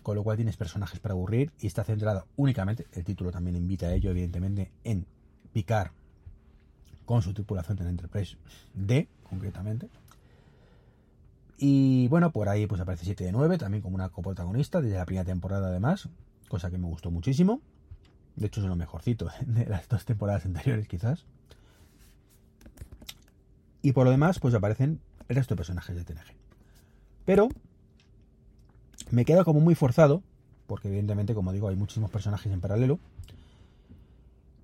con 0.03 0.15
lo 0.15 0.23
cual 0.23 0.37
tienes 0.37 0.57
personajes 0.57 0.99
para 0.99 1.13
aburrir 1.13 1.51
y 1.59 1.67
está 1.67 1.83
centrado 1.83 2.27
únicamente, 2.35 2.85
el 2.91 3.03
título 3.03 3.31
también 3.31 3.55
invita 3.55 3.87
a 3.87 3.93
ello, 3.93 4.11
evidentemente, 4.11 4.71
en 4.83 5.05
picar 5.53 5.91
con 7.05 7.21
su 7.21 7.33
tripulación 7.33 7.79
en 7.79 7.87
Enterprise 7.87 8.37
D, 8.73 9.07
concretamente. 9.23 9.89
Y 11.57 12.07
bueno, 12.09 12.31
por 12.31 12.49
ahí 12.49 12.67
pues 12.67 12.81
aparece 12.81 13.05
7 13.05 13.23
de 13.23 13.31
9, 13.31 13.57
también 13.57 13.81
como 13.81 13.95
una 13.95 14.09
coprotagonista, 14.09 14.81
desde 14.81 14.97
la 14.97 15.05
primera 15.05 15.25
temporada 15.25 15.67
además, 15.67 16.09
cosa 16.49 16.69
que 16.69 16.77
me 16.77 16.87
gustó 16.87 17.09
muchísimo. 17.11 17.61
De 18.35 18.47
hecho 18.47 18.61
es 18.61 18.67
lo 18.67 18.75
mejorcito 18.75 19.29
de 19.45 19.65
las 19.65 19.87
dos 19.87 20.05
temporadas 20.05 20.45
anteriores 20.45 20.87
quizás. 20.87 21.25
Y 23.81 23.91
por 23.91 24.05
lo 24.05 24.11
demás, 24.11 24.39
pues 24.39 24.53
aparecen 24.53 25.01
el 25.27 25.35
resto 25.35 25.55
de 25.55 25.57
personajes 25.57 25.95
de 25.95 26.05
TNG. 26.05 26.33
Pero 27.25 27.49
me 29.13 29.25
queda 29.25 29.43
como 29.43 29.59
muy 29.59 29.75
forzado, 29.75 30.23
porque 30.65 30.87
evidentemente, 30.87 31.35
como 31.35 31.53
digo, 31.53 31.67
hay 31.67 31.75
muchísimos 31.75 32.09
personajes 32.09 32.51
en 32.51 32.61
paralelo, 32.61 32.97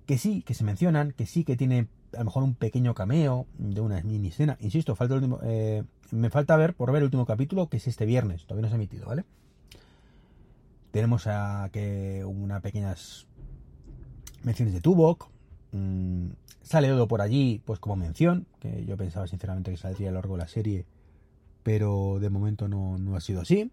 que 0.06 0.18
sí, 0.18 0.42
que 0.42 0.54
se 0.54 0.64
mencionan, 0.64 1.12
que 1.12 1.24
sí 1.24 1.44
que 1.44 1.56
tiene 1.56 1.86
a 2.14 2.18
lo 2.18 2.24
mejor 2.24 2.42
un 2.42 2.56
pequeño 2.56 2.92
cameo 2.92 3.46
de 3.58 3.80
una 3.80 4.02
mini 4.02 4.26
escena. 4.26 4.56
Insisto, 4.60 4.96
falta 4.96 5.14
el 5.14 5.22
último, 5.22 5.38
eh, 5.44 5.84
me 6.10 6.30
falta 6.30 6.56
ver 6.56 6.74
por 6.74 6.90
ver 6.90 6.98
el 6.98 7.04
último 7.04 7.26
capítulo, 7.26 7.68
que 7.68 7.76
es 7.76 7.86
este 7.86 8.06
viernes, 8.06 8.42
todavía 8.42 8.62
no 8.62 8.68
se 8.70 8.74
ha 8.74 8.78
emitido, 8.78 9.06
¿vale? 9.06 9.24
Tenemos 10.90 11.28
a 11.28 11.68
que 11.72 12.24
unas 12.24 12.60
pequeñas 12.60 13.28
menciones 14.42 14.74
de 14.74 14.80
Tuvok. 14.80 15.28
Mmm, 15.70 16.30
sale 16.60 16.92
Odo 16.92 17.06
por 17.06 17.20
allí, 17.20 17.62
pues 17.64 17.78
como 17.78 17.94
mención, 17.94 18.46
que 18.58 18.84
yo 18.84 18.96
pensaba 18.96 19.28
sinceramente 19.28 19.70
que 19.70 19.76
saldría 19.76 20.08
a 20.08 20.10
lo 20.10 20.16
largo 20.16 20.34
de 20.34 20.42
la 20.42 20.48
serie, 20.48 20.86
pero 21.62 22.18
de 22.18 22.30
momento 22.30 22.66
no, 22.66 22.98
no 22.98 23.14
ha 23.14 23.20
sido 23.20 23.42
así. 23.42 23.70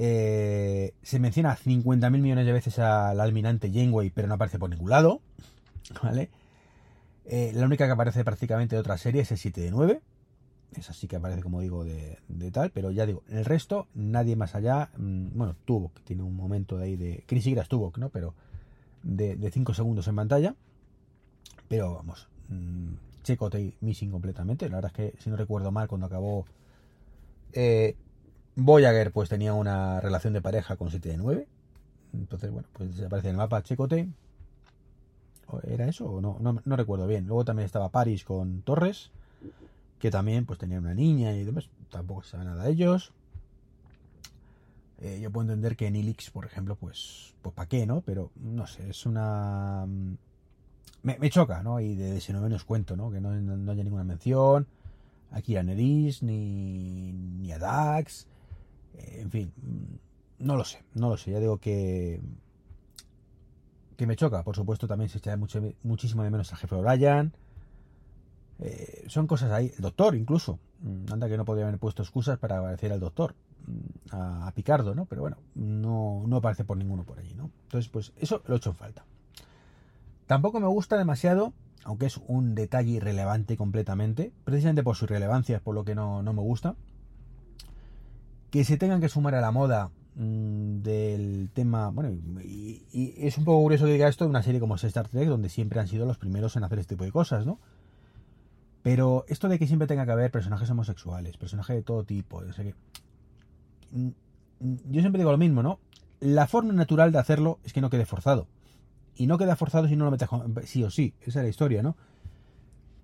Eh, 0.00 0.94
se 1.02 1.18
menciona 1.18 1.56
50.000 1.56 2.10
millones 2.10 2.46
de 2.46 2.52
veces 2.52 2.78
al 2.78 3.20
almirante 3.20 3.68
Janeway, 3.72 4.10
pero 4.10 4.28
no 4.28 4.34
aparece 4.34 4.58
por 4.58 4.70
ningún 4.70 4.90
lado. 4.90 5.20
¿Vale? 6.02 6.30
Eh, 7.24 7.50
la 7.52 7.66
única 7.66 7.86
que 7.86 7.92
aparece 7.92 8.24
prácticamente 8.24 8.76
de 8.76 8.80
otra 8.80 8.96
serie 8.96 9.22
es 9.22 9.32
el 9.32 9.38
7 9.38 9.60
de 9.60 9.70
9. 9.72 10.00
Esa 10.76 10.92
sí 10.92 11.08
que 11.08 11.16
aparece, 11.16 11.42
como 11.42 11.60
digo, 11.60 11.84
de, 11.84 12.18
de 12.28 12.50
tal. 12.52 12.70
Pero 12.70 12.92
ya 12.92 13.06
digo, 13.06 13.24
el 13.28 13.44
resto, 13.44 13.88
nadie 13.94 14.36
más 14.36 14.54
allá. 14.54 14.90
Mmm, 14.96 15.30
bueno, 15.34 15.56
Tuvok, 15.64 15.94
que 15.94 16.02
tiene 16.02 16.22
un 16.22 16.36
momento 16.36 16.78
de 16.78 16.84
ahí 16.84 16.96
de. 16.96 17.24
Que 17.26 17.34
ni 17.34 17.42
siquiera 17.42 17.66
¿no? 17.96 18.08
Pero 18.10 18.34
de 19.02 19.50
5 19.50 19.74
segundos 19.74 20.06
en 20.06 20.14
pantalla. 20.14 20.54
Pero 21.68 21.94
vamos, 21.94 22.28
mmm, 22.48 22.94
Checote 23.24 23.74
missing 23.80 24.10
completamente. 24.10 24.68
La 24.68 24.76
verdad 24.76 24.92
es 24.94 25.12
que, 25.12 25.18
si 25.20 25.28
no 25.28 25.36
recuerdo 25.36 25.72
mal, 25.72 25.88
cuando 25.88 26.06
acabó. 26.06 26.46
Eh, 27.52 27.96
Voyager 28.58 29.12
pues 29.12 29.28
tenía 29.28 29.54
una 29.54 30.00
relación 30.00 30.32
de 30.32 30.42
pareja 30.42 30.76
con 30.76 30.90
7 30.90 31.08
de 31.08 31.16
9. 31.16 31.46
Entonces, 32.12 32.50
bueno, 32.50 32.66
pues 32.72 33.00
aparece 33.00 33.28
en 33.28 33.34
el 33.34 33.38
mapa 33.38 33.62
Checote. 33.62 34.08
¿Era 35.62 35.86
eso 35.86 36.06
o 36.06 36.20
no? 36.20 36.38
no? 36.40 36.76
recuerdo 36.76 37.06
bien. 37.06 37.26
Luego 37.26 37.44
también 37.44 37.66
estaba 37.66 37.88
Paris 37.88 38.24
con 38.24 38.62
Torres, 38.62 39.10
que 40.00 40.10
también 40.10 40.44
pues 40.44 40.58
tenía 40.58 40.78
una 40.78 40.92
niña 40.92 41.32
y 41.34 41.44
demás. 41.44 41.70
Tampoco 41.90 42.24
se 42.24 42.32
sabe 42.32 42.44
nada 42.46 42.64
de 42.64 42.72
ellos. 42.72 43.12
Eh, 45.00 45.20
yo 45.22 45.30
puedo 45.30 45.44
entender 45.44 45.76
que 45.76 45.86
en 45.86 45.94
Ilix, 45.94 46.30
por 46.30 46.44
ejemplo, 46.44 46.74
pues, 46.74 47.34
pues 47.40 47.54
¿para 47.54 47.68
qué, 47.68 47.86
no? 47.86 48.00
Pero 48.00 48.32
no 48.34 48.66
sé, 48.66 48.90
es 48.90 49.06
una... 49.06 49.86
Me, 51.04 51.16
me 51.18 51.30
choca, 51.30 51.62
¿no? 51.62 51.78
Y 51.78 51.94
de 51.94 52.16
ese 52.16 52.32
noveno 52.32 52.56
os 52.56 52.64
cuento, 52.64 52.96
¿no? 52.96 53.12
Que 53.12 53.20
no, 53.20 53.30
no 53.30 53.70
haya 53.70 53.84
ninguna 53.84 54.02
mención. 54.02 54.66
Aquí 55.30 55.56
a 55.56 55.62
Neris, 55.62 56.24
ni, 56.24 57.12
ni 57.12 57.52
a 57.52 57.58
Dax 57.58 58.26
en 58.94 59.30
fin, 59.30 59.52
no 60.38 60.56
lo 60.56 60.64
sé, 60.64 60.82
no 60.94 61.08
lo 61.08 61.16
sé. 61.16 61.32
Ya 61.32 61.40
digo 61.40 61.58
que 61.58 62.20
que 63.98 64.06
me 64.06 64.16
choca. 64.16 64.44
Por 64.44 64.54
supuesto, 64.54 64.86
también 64.86 65.10
se 65.10 65.18
echa 65.18 65.36
muchísimo 65.36 66.22
de 66.22 66.30
menos 66.30 66.52
al 66.52 66.58
jefe 66.58 66.74
O'Brien. 66.76 67.32
Eh, 68.60 69.04
son 69.08 69.26
cosas 69.26 69.50
ahí. 69.50 69.72
El 69.76 69.82
doctor, 69.82 70.14
incluso. 70.14 70.60
Anda 71.12 71.28
que 71.28 71.36
no 71.36 71.44
podría 71.44 71.66
haber 71.66 71.80
puesto 71.80 72.02
excusas 72.02 72.38
para 72.38 72.58
agradecer 72.58 72.92
al 72.92 73.00
doctor. 73.00 73.34
A, 74.12 74.46
a, 74.46 74.52
Picardo, 74.52 74.94
¿no? 74.94 75.04
Pero 75.06 75.22
bueno, 75.22 75.36
no, 75.56 76.22
no 76.26 76.36
aparece 76.36 76.64
por 76.64 76.76
ninguno 76.76 77.04
por 77.04 77.18
allí, 77.18 77.34
¿no? 77.34 77.50
Entonces, 77.64 77.90
pues 77.90 78.12
eso 78.16 78.40
lo 78.46 78.54
he 78.54 78.58
hecho 78.58 78.70
en 78.70 78.76
falta. 78.76 79.04
Tampoco 80.28 80.60
me 80.60 80.68
gusta 80.68 80.96
demasiado, 80.96 81.52
aunque 81.82 82.06
es 82.06 82.20
un 82.28 82.54
detalle 82.54 82.92
irrelevante 82.92 83.56
completamente. 83.56 84.32
Precisamente 84.44 84.84
por 84.84 84.94
su 84.94 85.06
irrelevancia 85.06 85.56
es 85.56 85.62
por 85.62 85.74
lo 85.74 85.84
que 85.84 85.96
no, 85.96 86.22
no 86.22 86.32
me 86.32 86.42
gusta 86.42 86.76
que 88.50 88.64
se 88.64 88.76
tengan 88.76 89.00
que 89.00 89.08
sumar 89.08 89.34
a 89.34 89.40
la 89.40 89.50
moda 89.50 89.90
mmm, 90.14 90.80
del 90.82 91.50
tema, 91.52 91.90
bueno, 91.90 92.10
y, 92.42 93.14
es 93.18 93.38
un 93.38 93.44
poco 93.44 93.62
curioso 93.62 93.84
que 93.86 93.92
diga 93.92 94.08
esto 94.08 94.24
de 94.24 94.30
una 94.30 94.42
serie 94.42 94.60
como 94.60 94.76
Star 94.76 95.08
Trek, 95.08 95.28
donde 95.28 95.48
siempre 95.48 95.80
han 95.80 95.88
sido 95.88 96.06
los 96.06 96.18
primeros 96.18 96.56
en 96.56 96.64
hacer 96.64 96.78
este 96.78 96.94
tipo 96.94 97.04
de 97.04 97.12
cosas, 97.12 97.46
¿no? 97.46 97.58
Pero 98.82 99.24
esto 99.28 99.48
de 99.48 99.58
que 99.58 99.66
siempre 99.66 99.88
tenga 99.88 100.06
que 100.06 100.12
haber 100.12 100.30
personajes 100.30 100.70
homosexuales, 100.70 101.36
personajes 101.36 101.76
de 101.76 101.82
todo 101.82 102.04
tipo, 102.04 102.38
o 102.38 102.52
sea 102.52 102.64
que, 102.64 102.74
yo 103.90 105.00
siempre 105.00 105.18
digo 105.18 105.30
lo 105.30 105.38
mismo, 105.38 105.62
¿no? 105.62 105.78
La 106.20 106.46
forma 106.46 106.72
natural 106.72 107.12
de 107.12 107.18
hacerlo 107.18 107.58
es 107.64 107.72
que 107.72 107.80
no 107.80 107.90
quede 107.90 108.06
forzado. 108.06 108.48
Y 109.14 109.26
no 109.26 109.36
queda 109.36 109.56
forzado 109.56 109.88
si 109.88 109.96
no 109.96 110.04
lo 110.04 110.10
metes 110.10 110.28
sí 110.64 110.84
o 110.84 110.90
sí, 110.90 111.14
esa 111.20 111.40
es 111.40 111.44
la 111.44 111.48
historia, 111.48 111.82
¿no? 111.82 111.96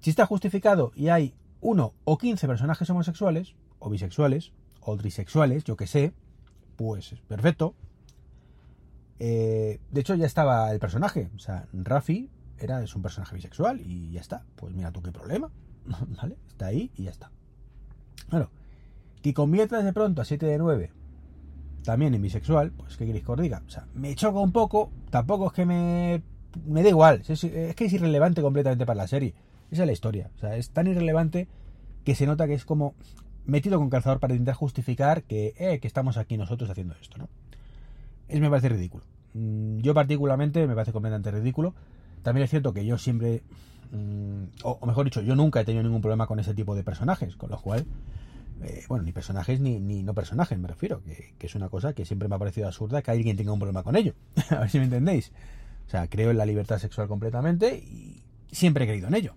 Si 0.00 0.10
está 0.10 0.26
justificado 0.26 0.92
y 0.94 1.08
hay 1.08 1.34
uno 1.60 1.94
o 2.04 2.18
15 2.18 2.46
personajes 2.46 2.88
homosexuales 2.90 3.54
o 3.78 3.90
bisexuales 3.90 4.52
o 4.84 4.96
trisexuales, 4.96 5.64
yo 5.64 5.76
que 5.76 5.86
sé, 5.86 6.12
pues 6.76 7.14
perfecto. 7.26 7.74
Eh, 9.18 9.80
de 9.90 10.00
hecho, 10.00 10.14
ya 10.14 10.26
estaba 10.26 10.70
el 10.72 10.78
personaje. 10.78 11.30
O 11.34 11.38
sea, 11.38 11.66
Rafi 11.72 12.30
era, 12.58 12.82
es 12.82 12.94
un 12.94 13.02
personaje 13.02 13.34
bisexual 13.34 13.80
y 13.80 14.12
ya 14.12 14.20
está. 14.20 14.44
Pues 14.56 14.74
mira 14.74 14.92
tú 14.92 15.02
qué 15.02 15.12
problema. 15.12 15.50
¿Vale? 16.16 16.36
Está 16.48 16.66
ahí 16.66 16.90
y 16.96 17.04
ya 17.04 17.10
está. 17.10 17.30
Bueno, 18.30 18.50
que 19.22 19.34
conviertas 19.34 19.84
de 19.84 19.92
pronto 19.92 20.22
a 20.22 20.24
7 20.24 20.46
de 20.46 20.58
9 20.58 20.90
también 21.84 22.14
en 22.14 22.22
bisexual, 22.22 22.72
pues 22.72 22.96
¿qué 22.96 23.06
queréis 23.06 23.24
que 23.24 23.32
os 23.32 23.40
diga? 23.40 23.62
O 23.66 23.70
sea, 23.70 23.86
me 23.94 24.14
choca 24.14 24.40
un 24.40 24.52
poco, 24.52 24.90
tampoco 25.10 25.48
es 25.48 25.52
que 25.52 25.66
me... 25.66 26.22
Me 26.66 26.82
da 26.82 26.88
igual, 26.88 27.22
es, 27.28 27.44
es 27.44 27.74
que 27.74 27.84
es 27.84 27.92
irrelevante 27.92 28.40
completamente 28.40 28.86
para 28.86 28.96
la 28.96 29.08
serie. 29.08 29.34
Esa 29.70 29.82
es 29.82 29.86
la 29.86 29.92
historia. 29.92 30.30
O 30.36 30.38
sea, 30.38 30.56
es 30.56 30.70
tan 30.70 30.86
irrelevante 30.86 31.48
que 32.04 32.14
se 32.14 32.26
nota 32.26 32.46
que 32.46 32.54
es 32.54 32.64
como 32.64 32.94
metido 33.46 33.78
con 33.78 33.90
calzador 33.90 34.20
para 34.20 34.34
intentar 34.34 34.54
justificar 34.54 35.22
que, 35.24 35.54
eh, 35.58 35.78
que 35.80 35.86
estamos 35.86 36.16
aquí 36.16 36.36
nosotros 36.36 36.70
haciendo 36.70 36.94
esto, 37.00 37.18
¿no? 37.18 37.28
Es 38.28 38.40
me 38.40 38.48
parece 38.48 38.70
ridículo. 38.70 39.04
Mm, 39.34 39.78
Yo 39.78 39.94
particularmente 39.94 40.66
me 40.66 40.74
parece 40.74 40.92
completamente 40.92 41.30
ridículo. 41.30 41.74
También 42.22 42.44
es 42.44 42.50
cierto 42.50 42.72
que 42.72 42.86
yo 42.86 42.96
siempre, 42.96 43.42
mm, 43.92 44.44
o, 44.62 44.86
mejor 44.86 45.04
dicho, 45.04 45.20
yo 45.20 45.36
nunca 45.36 45.60
he 45.60 45.64
tenido 45.64 45.82
ningún 45.82 46.00
problema 46.00 46.26
con 46.26 46.38
ese 46.40 46.54
tipo 46.54 46.74
de 46.74 46.82
personajes, 46.82 47.36
con 47.36 47.50
lo 47.50 47.60
cual, 47.60 47.84
eh, 48.62 48.84
bueno, 48.88 49.04
ni 49.04 49.12
personajes 49.12 49.60
ni, 49.60 49.78
ni 49.78 50.02
no 50.02 50.14
personajes, 50.14 50.58
me 50.58 50.68
refiero, 50.68 51.02
que, 51.02 51.34
que 51.38 51.46
es 51.46 51.54
una 51.54 51.68
cosa 51.68 51.92
que 51.92 52.04
siempre 52.06 52.28
me 52.28 52.36
ha 52.36 52.38
parecido 52.38 52.66
absurda 52.66 53.02
que 53.02 53.10
alguien 53.10 53.36
tenga 53.36 53.52
un 53.52 53.58
problema 53.58 53.82
con 53.82 53.96
ello. 53.96 54.14
A 54.50 54.60
ver 54.60 54.70
si 54.70 54.78
me 54.78 54.84
entendéis. 54.84 55.32
O 55.86 55.90
sea, 55.90 56.08
creo 56.08 56.30
en 56.30 56.38
la 56.38 56.46
libertad 56.46 56.78
sexual 56.78 57.08
completamente 57.08 57.76
y 57.76 58.22
siempre 58.50 58.84
he 58.84 58.86
creído 58.86 59.08
en 59.08 59.14
ello. 59.14 59.34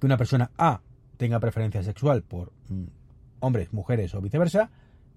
Que 0.00 0.06
una 0.06 0.16
persona 0.16 0.50
A 0.58 0.80
tenga 1.16 1.40
preferencia 1.40 1.82
sexual 1.82 2.22
por 2.22 2.52
mm, 2.68 2.84
hombres, 3.40 3.72
mujeres 3.72 4.14
o 4.14 4.20
viceversa, 4.20 4.70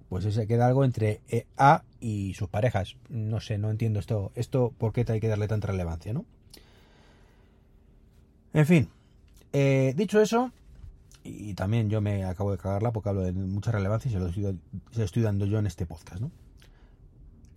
pues 0.09 0.25
ese 0.25 0.47
queda 0.47 0.67
algo 0.67 0.85
entre 0.85 1.21
eh, 1.29 1.47
A 1.57 1.83
y 1.99 2.33
sus 2.35 2.49
parejas. 2.49 2.97
No 3.09 3.39
sé, 3.39 3.57
no 3.57 3.69
entiendo 3.69 3.99
esto, 3.99 4.31
esto 4.35 4.73
por 4.77 4.93
qué 4.93 5.05
hay 5.07 5.19
que 5.19 5.27
darle 5.27 5.47
tanta 5.47 5.67
relevancia, 5.67 6.13
¿no? 6.13 6.25
En 8.53 8.65
fin, 8.65 8.89
eh, 9.51 9.93
dicho 9.97 10.21
eso, 10.21 10.51
y 11.23 11.55
también 11.55 11.89
yo 11.89 12.01
me 12.01 12.23
acabo 12.23 12.51
de 12.51 12.57
cagarla 12.57 12.93
porque 12.93 13.09
hablo 13.09 13.23
de 13.23 13.33
mucha 13.33 13.71
relevancia 13.71 14.09
y 14.09 14.13
se 14.13 14.19
lo 14.19 14.27
estoy, 14.27 14.59
se 14.91 14.99
lo 14.99 15.05
estoy 15.05 15.23
dando 15.23 15.45
yo 15.45 15.59
en 15.59 15.67
este 15.67 15.85
podcast, 15.85 16.21
¿no? 16.21 16.31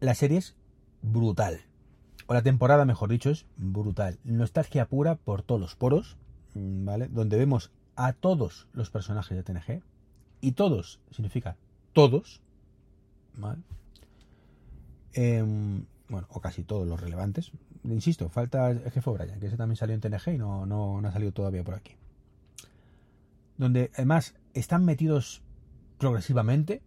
La 0.00 0.14
serie 0.14 0.38
es 0.38 0.56
brutal. 1.02 1.60
O 2.26 2.34
la 2.34 2.42
temporada, 2.42 2.84
mejor 2.84 3.10
dicho, 3.10 3.30
es 3.30 3.46
brutal. 3.56 4.18
Nostalgia 4.24 4.86
pura 4.86 5.16
por 5.16 5.42
todos 5.42 5.60
los 5.60 5.76
poros, 5.76 6.16
mm, 6.54 6.84
¿vale? 6.84 7.08
Donde 7.08 7.36
vemos 7.36 7.70
a 7.98 8.12
todos 8.12 8.68
los 8.72 8.90
personajes 8.90 9.36
de 9.36 9.42
TNG. 9.42 9.82
Y 10.40 10.52
todos 10.52 11.00
significa 11.10 11.56
todos. 11.92 12.40
Em, 15.12 15.84
bueno, 16.08 16.28
o 16.30 16.40
casi 16.40 16.62
todos 16.62 16.86
los 16.86 17.00
relevantes. 17.00 17.50
Insisto, 17.84 18.28
falta 18.28 18.70
el 18.70 18.90
jefe 18.90 19.10
O'Brien, 19.10 19.40
que 19.40 19.48
ese 19.48 19.56
también 19.56 19.76
salió 19.76 19.94
en 19.94 20.00
TNG 20.00 20.34
y 20.34 20.38
no, 20.38 20.64
no, 20.64 21.00
no 21.00 21.08
ha 21.08 21.12
salido 21.12 21.32
todavía 21.32 21.64
por 21.64 21.74
aquí. 21.74 21.96
Donde 23.56 23.90
además 23.94 24.34
están 24.54 24.84
metidos 24.84 25.42
progresivamente. 25.98 26.82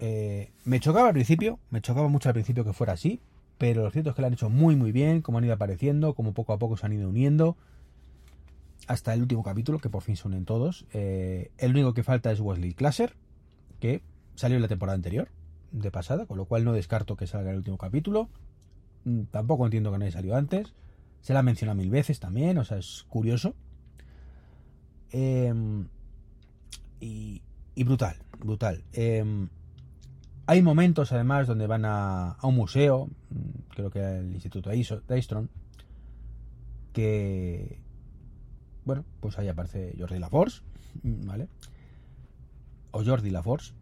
Eh, 0.00 0.52
me 0.64 0.80
chocaba 0.80 1.08
al 1.08 1.14
principio, 1.14 1.58
me 1.70 1.80
chocaba 1.80 2.08
mucho 2.08 2.28
al 2.28 2.34
principio 2.34 2.62
que 2.64 2.74
fuera 2.74 2.92
así, 2.92 3.20
pero 3.56 3.84
lo 3.84 3.90
cierto 3.90 4.10
es 4.10 4.16
que 4.16 4.20
lo 4.20 4.26
han 4.26 4.34
hecho 4.34 4.50
muy 4.50 4.76
muy 4.76 4.92
bien, 4.92 5.22
como 5.22 5.38
han 5.38 5.44
ido 5.44 5.54
apareciendo, 5.54 6.14
como 6.14 6.34
poco 6.34 6.52
a 6.52 6.58
poco 6.58 6.76
se 6.76 6.84
han 6.84 6.92
ido 6.92 7.08
uniendo. 7.08 7.56
Hasta 8.86 9.14
el 9.14 9.22
último 9.22 9.42
capítulo, 9.42 9.78
que 9.78 9.90
por 9.90 10.02
fin 10.02 10.16
se 10.16 10.28
unen 10.28 10.44
todos. 10.44 10.86
Eh, 10.92 11.50
el 11.58 11.72
único 11.72 11.92
que 11.92 12.02
falta 12.02 12.30
es 12.30 12.40
Wesley 12.40 12.72
Classer, 12.72 13.16
que 13.80 14.02
salió 14.36 14.56
en 14.56 14.62
la 14.62 14.68
temporada 14.68 14.94
anterior, 14.94 15.28
de 15.72 15.90
pasada, 15.90 16.26
con 16.26 16.36
lo 16.36 16.44
cual 16.44 16.64
no 16.64 16.72
descarto 16.72 17.16
que 17.16 17.26
salga 17.26 17.50
el 17.50 17.56
último 17.56 17.78
capítulo. 17.78 18.28
Mm, 19.04 19.22
Tampoco 19.24 19.64
entiendo 19.64 19.90
que 19.90 19.98
no 19.98 20.04
haya 20.04 20.12
salido 20.12 20.36
antes. 20.36 20.72
Se 21.20 21.34
la 21.34 21.42
menciona 21.42 21.74
mil 21.74 21.90
veces 21.90 22.20
también, 22.20 22.58
o 22.58 22.64
sea, 22.64 22.78
es 22.78 23.04
curioso. 23.08 23.54
Eh, 25.10 25.52
y, 27.00 27.42
brutal, 27.84 28.16
brutal. 28.38 28.84
Eh, 28.92 29.48
hay 30.46 30.62
momentos 30.62 31.10
además 31.12 31.48
donde 31.48 31.66
van 31.66 31.84
a, 31.84 32.36
un 32.42 32.54
museo, 32.54 33.08
mm, 33.30 33.74
creo 33.74 33.90
que 33.90 34.00
el 34.00 34.32
Instituto 34.32 34.70
Daystrom, 34.70 35.48
que, 36.92 37.80
bueno, 38.86 39.04
pues 39.20 39.38
ahí 39.38 39.48
aparece 39.48 39.94
Jordi 39.98 40.18
LaForce, 40.18 40.62
mm, 41.02 41.26
¿vale? 41.26 41.48
O 42.92 43.04
Jordi 43.04 43.28
LaForce, 43.28 43.74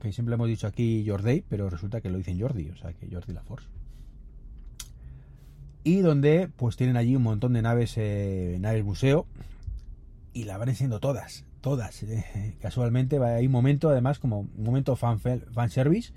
que 0.00 0.12
siempre 0.12 0.34
hemos 0.34 0.48
dicho 0.48 0.66
aquí 0.66 1.04
Jordi, 1.06 1.42
pero 1.48 1.70
resulta 1.70 2.02
que 2.02 2.10
lo 2.10 2.18
dicen 2.18 2.38
Jordi, 2.38 2.68
o 2.68 2.76
sea 2.76 2.92
que 2.92 3.08
Jordi 3.10 3.32
LaForce. 3.32 3.68
Y 5.84 6.00
donde 6.00 6.50
pues 6.56 6.76
tienen 6.76 6.96
allí 6.96 7.16
un 7.16 7.22
montón 7.22 7.52
de 7.54 7.62
naves, 7.62 7.94
eh, 7.96 8.58
naves 8.60 8.84
museo, 8.84 9.26
y 10.36 10.44
la 10.44 10.58
van 10.58 10.68
enseñando 10.68 11.00
todas, 11.00 11.44
todas. 11.62 12.02
Eh, 12.02 12.56
casualmente 12.60 13.18
hay 13.24 13.46
un 13.46 13.52
momento, 13.52 13.88
además, 13.88 14.18
como 14.18 14.40
un 14.40 14.64
momento 14.64 14.96
fan, 14.96 15.18
service. 15.70 16.12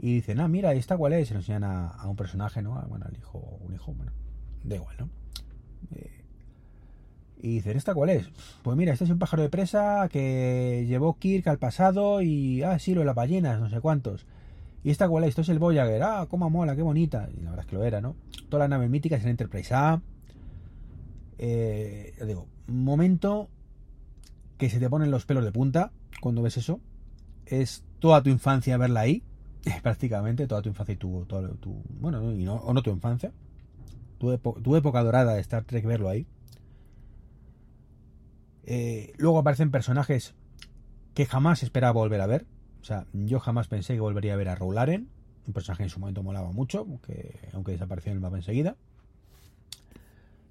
Y 0.00 0.14
dicen, 0.14 0.40
ah, 0.40 0.48
mira, 0.48 0.72
¿esta 0.74 0.96
cuál 0.96 1.12
es? 1.12 1.28
Se 1.28 1.34
lo 1.34 1.40
enseñan 1.40 1.64
a, 1.64 2.04
un 2.06 2.16
personaje, 2.16 2.62
¿no? 2.62 2.76
A- 2.78 2.86
Bueno, 2.86 3.06
al 3.06 3.16
hijo, 3.16 3.38
un 3.60 3.74
hijo, 3.74 3.92
bueno, 3.92 4.12
da 4.64 4.76
igual, 4.76 4.96
¿no? 4.98 5.08
Y 7.40 7.54
dicen, 7.54 7.76
¿esta 7.76 7.94
cuál 7.94 8.10
es? 8.10 8.28
Pues 8.62 8.76
mira, 8.76 8.92
este 8.92 9.04
es 9.04 9.10
un 9.10 9.18
pájaro 9.18 9.42
de 9.42 9.48
presa 9.48 10.08
que 10.10 10.84
llevó 10.88 11.18
Kirk 11.18 11.46
al 11.48 11.58
pasado 11.58 12.20
y, 12.20 12.62
ah, 12.62 12.78
sí, 12.78 12.94
lo 12.94 13.00
de 13.00 13.06
las 13.06 13.14
ballenas, 13.14 13.60
no 13.60 13.68
sé 13.68 13.80
cuántos. 13.80 14.26
¿Y 14.82 14.90
esta 14.90 15.08
cuál 15.08 15.24
es? 15.24 15.30
Esto 15.30 15.42
es 15.42 15.48
el 15.48 15.58
Voyager. 15.58 16.02
Ah, 16.02 16.26
cómo 16.28 16.50
mola, 16.50 16.74
qué 16.74 16.82
bonita. 16.82 17.28
Y 17.36 17.42
la 17.42 17.50
verdad 17.50 17.64
es 17.64 17.70
que 17.70 17.76
lo 17.76 17.84
era, 17.84 18.00
¿no? 18.00 18.16
Todas 18.48 18.64
las 18.64 18.70
naves 18.70 18.90
míticas 18.90 19.22
en 19.22 19.28
Enterprise 19.28 19.74
A. 19.74 20.00
Eh, 21.38 22.14
digo, 22.26 22.46
momento 22.66 23.48
que 24.56 24.68
se 24.68 24.80
te 24.80 24.90
ponen 24.90 25.10
los 25.10 25.24
pelos 25.24 25.44
de 25.44 25.52
punta 25.52 25.92
cuando 26.20 26.42
ves 26.42 26.56
eso. 26.56 26.80
Es 27.46 27.84
toda 28.00 28.22
tu 28.22 28.30
infancia 28.30 28.76
verla 28.76 29.00
ahí, 29.00 29.22
prácticamente, 29.82 30.46
toda 30.46 30.62
tu 30.62 30.68
infancia 30.68 30.94
y 30.94 30.96
tu, 30.96 31.26
bueno, 32.00 32.20
no, 32.20 32.32
y 32.32 32.44
no, 32.44 32.54
o 32.54 32.74
no 32.74 32.82
tu 32.82 32.90
infancia, 32.90 33.32
tu, 34.18 34.36
tu 34.38 34.76
época 34.76 35.02
dorada 35.02 35.34
de 35.34 35.40
Star 35.40 35.64
Trek 35.64 35.84
verlo 35.84 36.08
ahí. 36.08 36.26
Eh, 38.70 39.14
luego 39.16 39.38
aparecen 39.38 39.70
personajes 39.70 40.34
que 41.14 41.24
jamás 41.24 41.62
esperaba 41.62 41.92
volver 41.92 42.20
a 42.20 42.26
ver. 42.26 42.44
O 42.82 42.84
sea, 42.84 43.06
yo 43.14 43.40
jamás 43.40 43.66
pensé 43.66 43.94
que 43.94 44.00
volvería 44.00 44.34
a 44.34 44.36
ver 44.36 44.50
a 44.50 44.56
Roularen, 44.56 45.08
un 45.46 45.52
personaje 45.54 45.84
en 45.84 45.88
su 45.88 45.98
momento 45.98 46.22
molaba 46.22 46.52
mucho, 46.52 46.80
aunque, 46.80 47.40
desapareció 47.72 48.10
en 48.12 48.18
el 48.18 48.20
mapa 48.20 48.36
enseguida. 48.36 48.76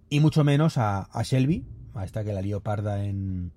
Y 0.10 0.19
mucho 0.19 0.43
menos 0.43 0.80
a, 0.80 1.08
Shelby, 1.23 1.63
a 1.93 2.06
esta 2.06 2.23
que 2.23 2.34
la 2.34 2.41
lió 2.41 2.62
parda 2.62 3.06
en, 3.06 3.51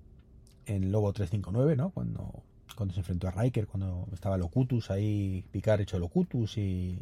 en 0.67 0.91
Lobo 0.91 1.11
359, 1.11 1.75
¿no? 1.75 1.89
Cuando, 1.89 2.43
cuando 2.75 2.93
se 2.93 2.99
enfrentó 2.99 3.29
a 3.29 3.31
Riker, 3.31 3.65
cuando 3.65 4.07
estaba 4.13 4.37
Locutus 4.37 4.91
ahí, 4.91 5.43
Picard 5.49 5.81
hecho 5.81 5.97
Locutus 5.97 6.59
y, 6.59 6.99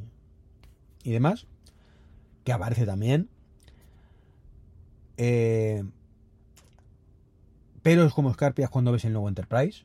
y 1.04 1.12
demás. 1.12 1.45
Que 2.45 2.54
aparece 2.54 2.86
también. 2.86 3.28
Eh, 5.17 5.84
pero 7.89 8.06
es 8.06 8.13
como 8.13 8.32
Scarpias 8.32 8.69
cuando 8.69 8.91
ves 8.91 9.04
el 9.06 9.13
nuevo 9.13 9.28
Enterprise. 9.30 9.84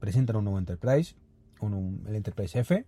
Presentan 0.00 0.34
un 0.34 0.42
nuevo 0.42 0.58
Enterprise, 0.58 1.14
un- 1.60 1.72
un- 1.72 2.04
el 2.08 2.16
Enterprise 2.16 2.58
F. 2.58 2.84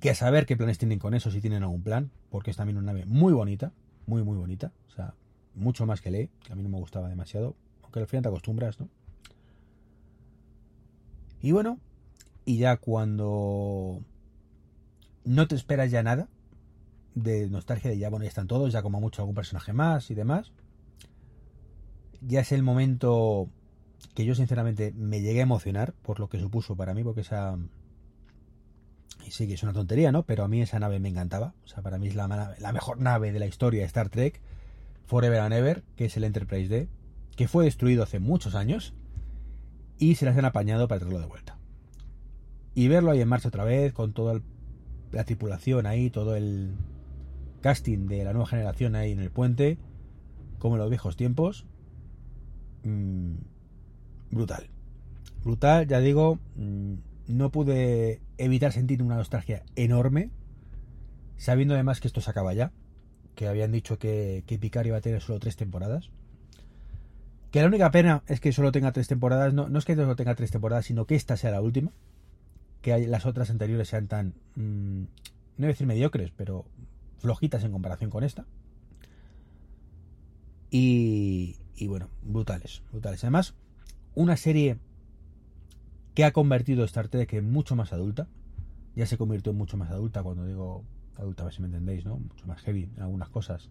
Que 0.00 0.08
a 0.08 0.14
saber 0.14 0.46
qué 0.46 0.56
planes 0.56 0.78
tienen 0.78 0.98
con 0.98 1.12
eso, 1.12 1.30
si 1.30 1.42
tienen 1.42 1.62
algún 1.62 1.82
plan, 1.82 2.10
porque 2.30 2.50
es 2.50 2.56
también 2.56 2.78
una 2.78 2.86
nave 2.94 3.04
muy 3.04 3.34
bonita, 3.34 3.72
muy, 4.06 4.22
muy 4.22 4.38
bonita. 4.38 4.72
O 4.88 4.92
sea, 4.92 5.12
mucho 5.54 5.84
más 5.84 6.00
que 6.00 6.10
lee, 6.10 6.30
que 6.42 6.54
a 6.54 6.56
mí 6.56 6.62
no 6.62 6.70
me 6.70 6.78
gustaba 6.78 7.10
demasiado, 7.10 7.54
aunque 7.82 8.00
al 8.00 8.06
final 8.06 8.22
te 8.22 8.28
acostumbras, 8.30 8.80
¿no? 8.80 8.88
Y 11.42 11.52
bueno, 11.52 11.78
y 12.46 12.56
ya 12.56 12.78
cuando 12.78 14.00
no 15.26 15.48
te 15.48 15.54
esperas 15.54 15.90
ya 15.90 16.02
nada 16.02 16.28
de 17.14 17.50
nostalgia 17.50 17.90
de 17.90 17.98
ya, 17.98 18.08
bueno, 18.08 18.22
ya 18.24 18.30
están 18.30 18.46
todos, 18.46 18.72
ya 18.72 18.80
como 18.80 19.02
mucho 19.02 19.20
algún 19.20 19.34
personaje 19.34 19.74
más 19.74 20.10
y 20.10 20.14
demás, 20.14 20.50
ya 22.20 22.40
es 22.40 22.52
el 22.52 22.62
momento 22.62 23.48
que 24.14 24.24
yo 24.24 24.34
sinceramente 24.34 24.92
me 24.96 25.20
llegué 25.20 25.40
a 25.40 25.44
emocionar 25.44 25.92
por 26.02 26.20
lo 26.20 26.28
que 26.28 26.38
supuso 26.38 26.76
para 26.76 26.94
mí, 26.94 27.02
porque 27.04 27.20
esa... 27.22 27.58
Y 29.26 29.32
sí 29.32 29.46
que 29.46 29.54
es 29.54 29.62
una 29.62 29.72
tontería, 29.72 30.12
¿no? 30.12 30.24
Pero 30.24 30.44
a 30.44 30.48
mí 30.48 30.62
esa 30.62 30.78
nave 30.78 30.98
me 30.98 31.08
encantaba. 31.08 31.54
O 31.64 31.68
sea, 31.68 31.82
para 31.82 31.98
mí 31.98 32.08
es 32.08 32.14
la, 32.14 32.26
mejor 32.72 33.00
nave 33.00 33.32
de 33.32 33.38
la 33.38 33.46
historia 33.46 33.80
de 33.80 33.86
Star 33.86 34.08
Trek. 34.08 34.40
Forever 35.04 35.40
and 35.40 35.52
Ever, 35.52 35.82
que 35.96 36.06
es 36.06 36.16
el 36.16 36.24
Enterprise 36.24 36.68
D, 36.68 36.88
que 37.36 37.48
fue 37.48 37.64
destruido 37.64 38.02
hace 38.02 38.20
muchos 38.20 38.54
años 38.54 38.94
y 39.98 40.14
se 40.14 40.24
las 40.24 40.36
han 40.36 40.44
apañado 40.44 40.88
para 40.88 41.00
traerlo 41.00 41.20
de 41.20 41.26
vuelta. 41.26 41.58
Y 42.74 42.88
verlo 42.88 43.10
ahí 43.10 43.20
en 43.20 43.28
marcha 43.28 43.48
otra 43.48 43.64
vez, 43.64 43.92
con 43.92 44.12
toda 44.12 44.40
la 45.10 45.24
tripulación 45.24 45.86
ahí, 45.86 46.10
todo 46.10 46.36
el 46.36 46.76
casting 47.60 48.06
de 48.06 48.24
la 48.24 48.32
nueva 48.32 48.46
generación 48.46 48.94
ahí 48.94 49.12
en 49.12 49.20
el 49.20 49.30
puente, 49.30 49.78
como 50.58 50.76
en 50.76 50.80
los 50.80 50.90
viejos 50.90 51.16
tiempos, 51.16 51.66
mm, 52.84 53.34
brutal. 54.30 54.68
Brutal, 55.42 55.86
ya 55.86 56.00
digo, 56.00 56.38
mm, 56.56 56.94
no 57.28 57.50
pude 57.50 58.20
evitar 58.38 58.72
sentir 58.72 59.02
una 59.02 59.16
nostalgia 59.16 59.62
enorme, 59.76 60.30
sabiendo 61.36 61.74
además 61.74 62.00
que 62.00 62.08
esto 62.08 62.20
se 62.20 62.30
acaba 62.30 62.52
ya, 62.52 62.72
que 63.34 63.48
habían 63.48 63.72
dicho 63.72 63.98
que, 63.98 64.44
que 64.46 64.58
Picard 64.58 64.86
iba 64.86 64.98
a 64.98 65.00
tener 65.00 65.22
solo 65.22 65.38
tres 65.38 65.56
temporadas. 65.56 66.10
Que 67.50 67.60
la 67.60 67.66
única 67.66 67.90
pena 67.90 68.22
es 68.28 68.40
que 68.40 68.52
solo 68.52 68.70
tenga 68.70 68.92
tres 68.92 69.08
temporadas, 69.08 69.52
no, 69.52 69.68
no 69.68 69.78
es 69.78 69.84
que 69.84 69.96
solo 69.96 70.14
tenga 70.14 70.34
tres 70.34 70.50
temporadas, 70.50 70.86
sino 70.86 71.06
que 71.06 71.16
esta 71.16 71.36
sea 71.36 71.50
la 71.50 71.60
última. 71.60 71.92
Que 72.80 73.06
las 73.06 73.26
otras 73.26 73.50
anteriores 73.50 73.88
sean 73.88 74.06
tan, 74.06 74.34
mm, 74.54 75.00
no 75.02 75.08
voy 75.58 75.66
a 75.66 75.68
decir 75.68 75.86
mediocres, 75.86 76.32
pero 76.36 76.64
flojitas 77.18 77.64
en 77.64 77.72
comparación 77.72 78.10
con 78.10 78.24
esta. 78.24 78.46
Y, 80.70 81.56
y 81.80 81.88
bueno, 81.88 82.08
brutales, 82.22 82.82
brutales. 82.92 83.24
Además, 83.24 83.54
una 84.14 84.36
serie 84.36 84.78
que 86.14 86.24
ha 86.24 86.32
convertido 86.32 86.84
Star 86.84 87.08
Trek 87.08 87.32
en 87.32 87.50
mucho 87.50 87.74
más 87.74 87.92
adulta. 87.92 88.28
Ya 88.94 89.06
se 89.06 89.16
convirtió 89.16 89.52
en 89.52 89.58
mucho 89.58 89.76
más 89.76 89.90
adulta 89.90 90.22
cuando 90.22 90.44
digo 90.44 90.84
adulta, 91.16 91.42
a 91.42 91.46
ver 91.46 91.54
si 91.54 91.62
me 91.62 91.66
entendéis, 91.66 92.04
¿no? 92.04 92.16
Mucho 92.16 92.46
más 92.46 92.60
heavy 92.62 92.90
en 92.96 93.02
algunas 93.02 93.30
cosas. 93.30 93.70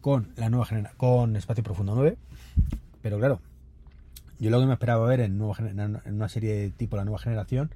Con 0.00 0.32
la 0.36 0.50
nueva 0.50 0.66
generación, 0.66 0.98
con 0.98 1.36
Espacio 1.36 1.62
Profundo 1.62 1.94
9. 1.94 2.18
Pero 3.00 3.18
claro, 3.18 3.40
yo 4.40 4.50
lo 4.50 4.58
que 4.60 4.66
me 4.66 4.72
esperaba 4.72 5.06
ver 5.06 5.20
en, 5.20 5.38
nueva, 5.38 5.56
en 5.58 6.14
una 6.14 6.28
serie 6.28 6.54
de 6.54 6.70
tipo 6.70 6.96
La 6.96 7.04
Nueva 7.04 7.18
Generación 7.18 7.70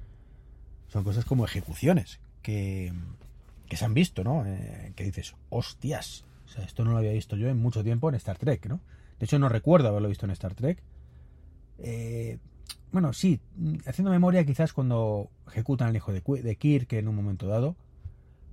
son 0.89 1.03
cosas 1.03 1.23
como 1.23 1.45
ejecuciones 1.45 2.19
que, 2.41 2.91
que 3.67 3.77
se 3.77 3.85
han 3.85 3.93
visto, 3.93 4.23
¿no? 4.23 4.43
Eh, 4.45 4.91
que 4.95 5.03
dices, 5.03 5.35
hostias, 5.49 6.25
o 6.45 6.49
sea, 6.49 6.65
esto 6.65 6.83
no 6.83 6.91
lo 6.91 6.97
había 6.97 7.11
visto 7.11 7.35
yo 7.37 7.47
en 7.47 7.57
mucho 7.57 7.83
tiempo 7.83 8.09
en 8.09 8.15
Star 8.15 8.37
Trek, 8.37 8.65
¿no? 8.65 8.81
De 9.19 9.25
hecho, 9.25 9.39
no 9.39 9.49
recuerdo 9.49 9.89
haberlo 9.89 10.07
visto 10.07 10.25
en 10.25 10.31
Star 10.31 10.55
Trek. 10.55 10.81
Eh, 11.79 12.37
bueno, 12.91 13.13
sí, 13.13 13.39
haciendo 13.85 14.11
memoria 14.11 14.45
quizás 14.45 14.73
cuando 14.73 15.29
ejecutan 15.47 15.89
al 15.89 15.95
hijo 15.95 16.11
de, 16.11 16.55
Kirk 16.55 16.93
en 16.93 17.07
un 17.07 17.15
momento 17.15 17.47
dado, 17.47 17.75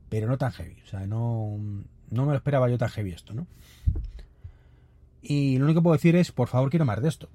pero 0.09 0.29
no 0.29 0.37
tan 0.38 0.52
heavy. 0.52 0.76
O 0.85 0.87
sea, 0.87 1.07
no, 1.07 1.57
no 2.11 2.26
me 2.26 2.33
lo 2.33 2.37
esperaba 2.37 2.68
yo 2.68 2.79
tan 2.79 2.88
heavy 2.90 3.12
esto, 3.12 3.33
¿no? 3.33 3.46
Y 5.22 5.59
lo 5.59 5.64
único 5.64 5.81
que 5.81 5.85
puedo 5.85 5.96
decir 5.96 6.14
es, 6.14 6.31
por 6.31 6.48
favor, 6.48 6.70
quiero 6.70 6.85
más 6.85 7.02
de 7.02 7.09
esto. 7.09 7.29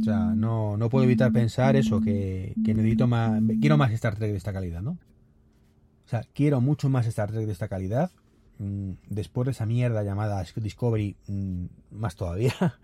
O 0.00 0.04
sea, 0.04 0.18
no, 0.34 0.76
no 0.76 0.88
puedo 0.88 1.04
evitar 1.04 1.32
pensar 1.32 1.76
eso, 1.76 2.00
que, 2.00 2.54
que 2.64 2.74
necesito 2.74 3.06
más, 3.06 3.40
quiero 3.60 3.76
más 3.76 3.92
Star 3.92 4.16
Trek 4.16 4.32
de 4.32 4.36
esta 4.36 4.52
calidad, 4.52 4.82
¿no? 4.82 4.92
O 4.92 6.08
sea, 6.08 6.22
quiero 6.34 6.60
mucho 6.60 6.88
más 6.88 7.06
Star 7.06 7.30
Trek 7.30 7.46
de 7.46 7.52
esta 7.52 7.68
calidad. 7.68 8.10
Mm, 8.58 8.92
después 9.08 9.46
de 9.46 9.52
esa 9.52 9.66
mierda 9.66 10.02
llamada 10.02 10.44
Discovery, 10.56 11.16
mm, 11.26 11.64
más 11.90 12.16
todavía. 12.16 12.54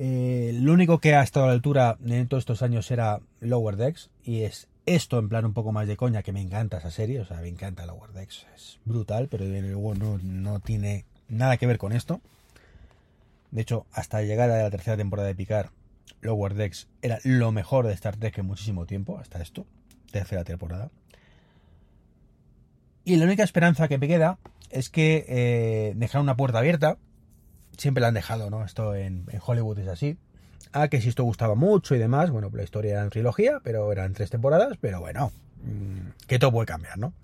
Eh, 0.00 0.52
lo 0.54 0.74
único 0.74 1.00
que 1.00 1.16
ha 1.16 1.24
estado 1.24 1.46
a 1.46 1.48
la 1.48 1.54
altura 1.54 1.98
en 2.06 2.28
todos 2.28 2.42
estos 2.42 2.62
años 2.62 2.88
era 2.92 3.18
Lower 3.40 3.74
Decks. 3.74 4.10
Y 4.22 4.42
es 4.42 4.68
esto 4.86 5.18
en 5.18 5.28
plan 5.28 5.44
un 5.44 5.54
poco 5.54 5.72
más 5.72 5.88
de 5.88 5.96
coña, 5.96 6.22
que 6.22 6.32
me 6.32 6.40
encanta 6.40 6.78
esa 6.78 6.92
serie. 6.92 7.18
O 7.18 7.24
sea, 7.24 7.40
me 7.40 7.48
encanta 7.48 7.84
Lower 7.84 8.12
Decks. 8.12 8.46
Es 8.54 8.78
brutal, 8.84 9.26
pero 9.28 9.44
luego 9.44 9.96
no, 9.96 10.18
no 10.22 10.60
tiene 10.60 11.04
nada 11.28 11.56
que 11.56 11.66
ver 11.66 11.78
con 11.78 11.92
esto. 11.92 12.20
De 13.50 13.62
hecho, 13.62 13.86
hasta 13.92 14.18
la 14.18 14.26
llegada 14.26 14.56
de 14.56 14.62
la 14.62 14.70
tercera 14.70 14.96
temporada 14.96 15.26
de 15.26 15.34
Picard, 15.34 15.70
Lower 16.20 16.54
Decks 16.54 16.88
era 17.02 17.18
lo 17.24 17.52
mejor 17.52 17.86
de 17.86 17.94
Star 17.94 18.16
Trek 18.16 18.38
en 18.38 18.46
muchísimo 18.46 18.86
tiempo, 18.86 19.18
hasta 19.18 19.40
esto, 19.40 19.66
tercera 20.10 20.44
temporada. 20.44 20.90
Y 23.08 23.16
la 23.16 23.24
única 23.24 23.42
esperanza 23.42 23.88
que 23.88 23.96
me 23.96 24.06
queda 24.06 24.36
es 24.68 24.90
que 24.90 25.24
eh, 25.28 25.94
dejar 25.96 26.20
una 26.20 26.36
puerta 26.36 26.58
abierta, 26.58 26.98
siempre 27.78 28.02
la 28.02 28.08
han 28.08 28.14
dejado, 28.14 28.50
¿no? 28.50 28.66
Esto 28.66 28.94
en, 28.94 29.24
Hollywood 29.46 29.78
es 29.78 29.88
así. 29.88 30.18
Ah, 30.74 30.88
que 30.88 31.00
si 31.00 31.08
esto 31.08 31.24
gustaba 31.24 31.54
mucho 31.54 31.94
y 31.94 31.98
demás, 31.98 32.30
bueno, 32.30 32.50
la 32.52 32.64
historia 32.64 32.92
era 32.92 33.02
en 33.04 33.08
trilogía, 33.08 33.60
pero 33.64 33.90
eran 33.92 34.12
tres 34.12 34.28
temporadas, 34.28 34.76
pero 34.78 35.00
bueno, 35.00 35.32
mm, 35.62 36.26
que 36.26 36.38
todo 36.38 36.52
puede 36.52 36.66
cambiar, 36.66 36.98
¿no? 36.98 37.14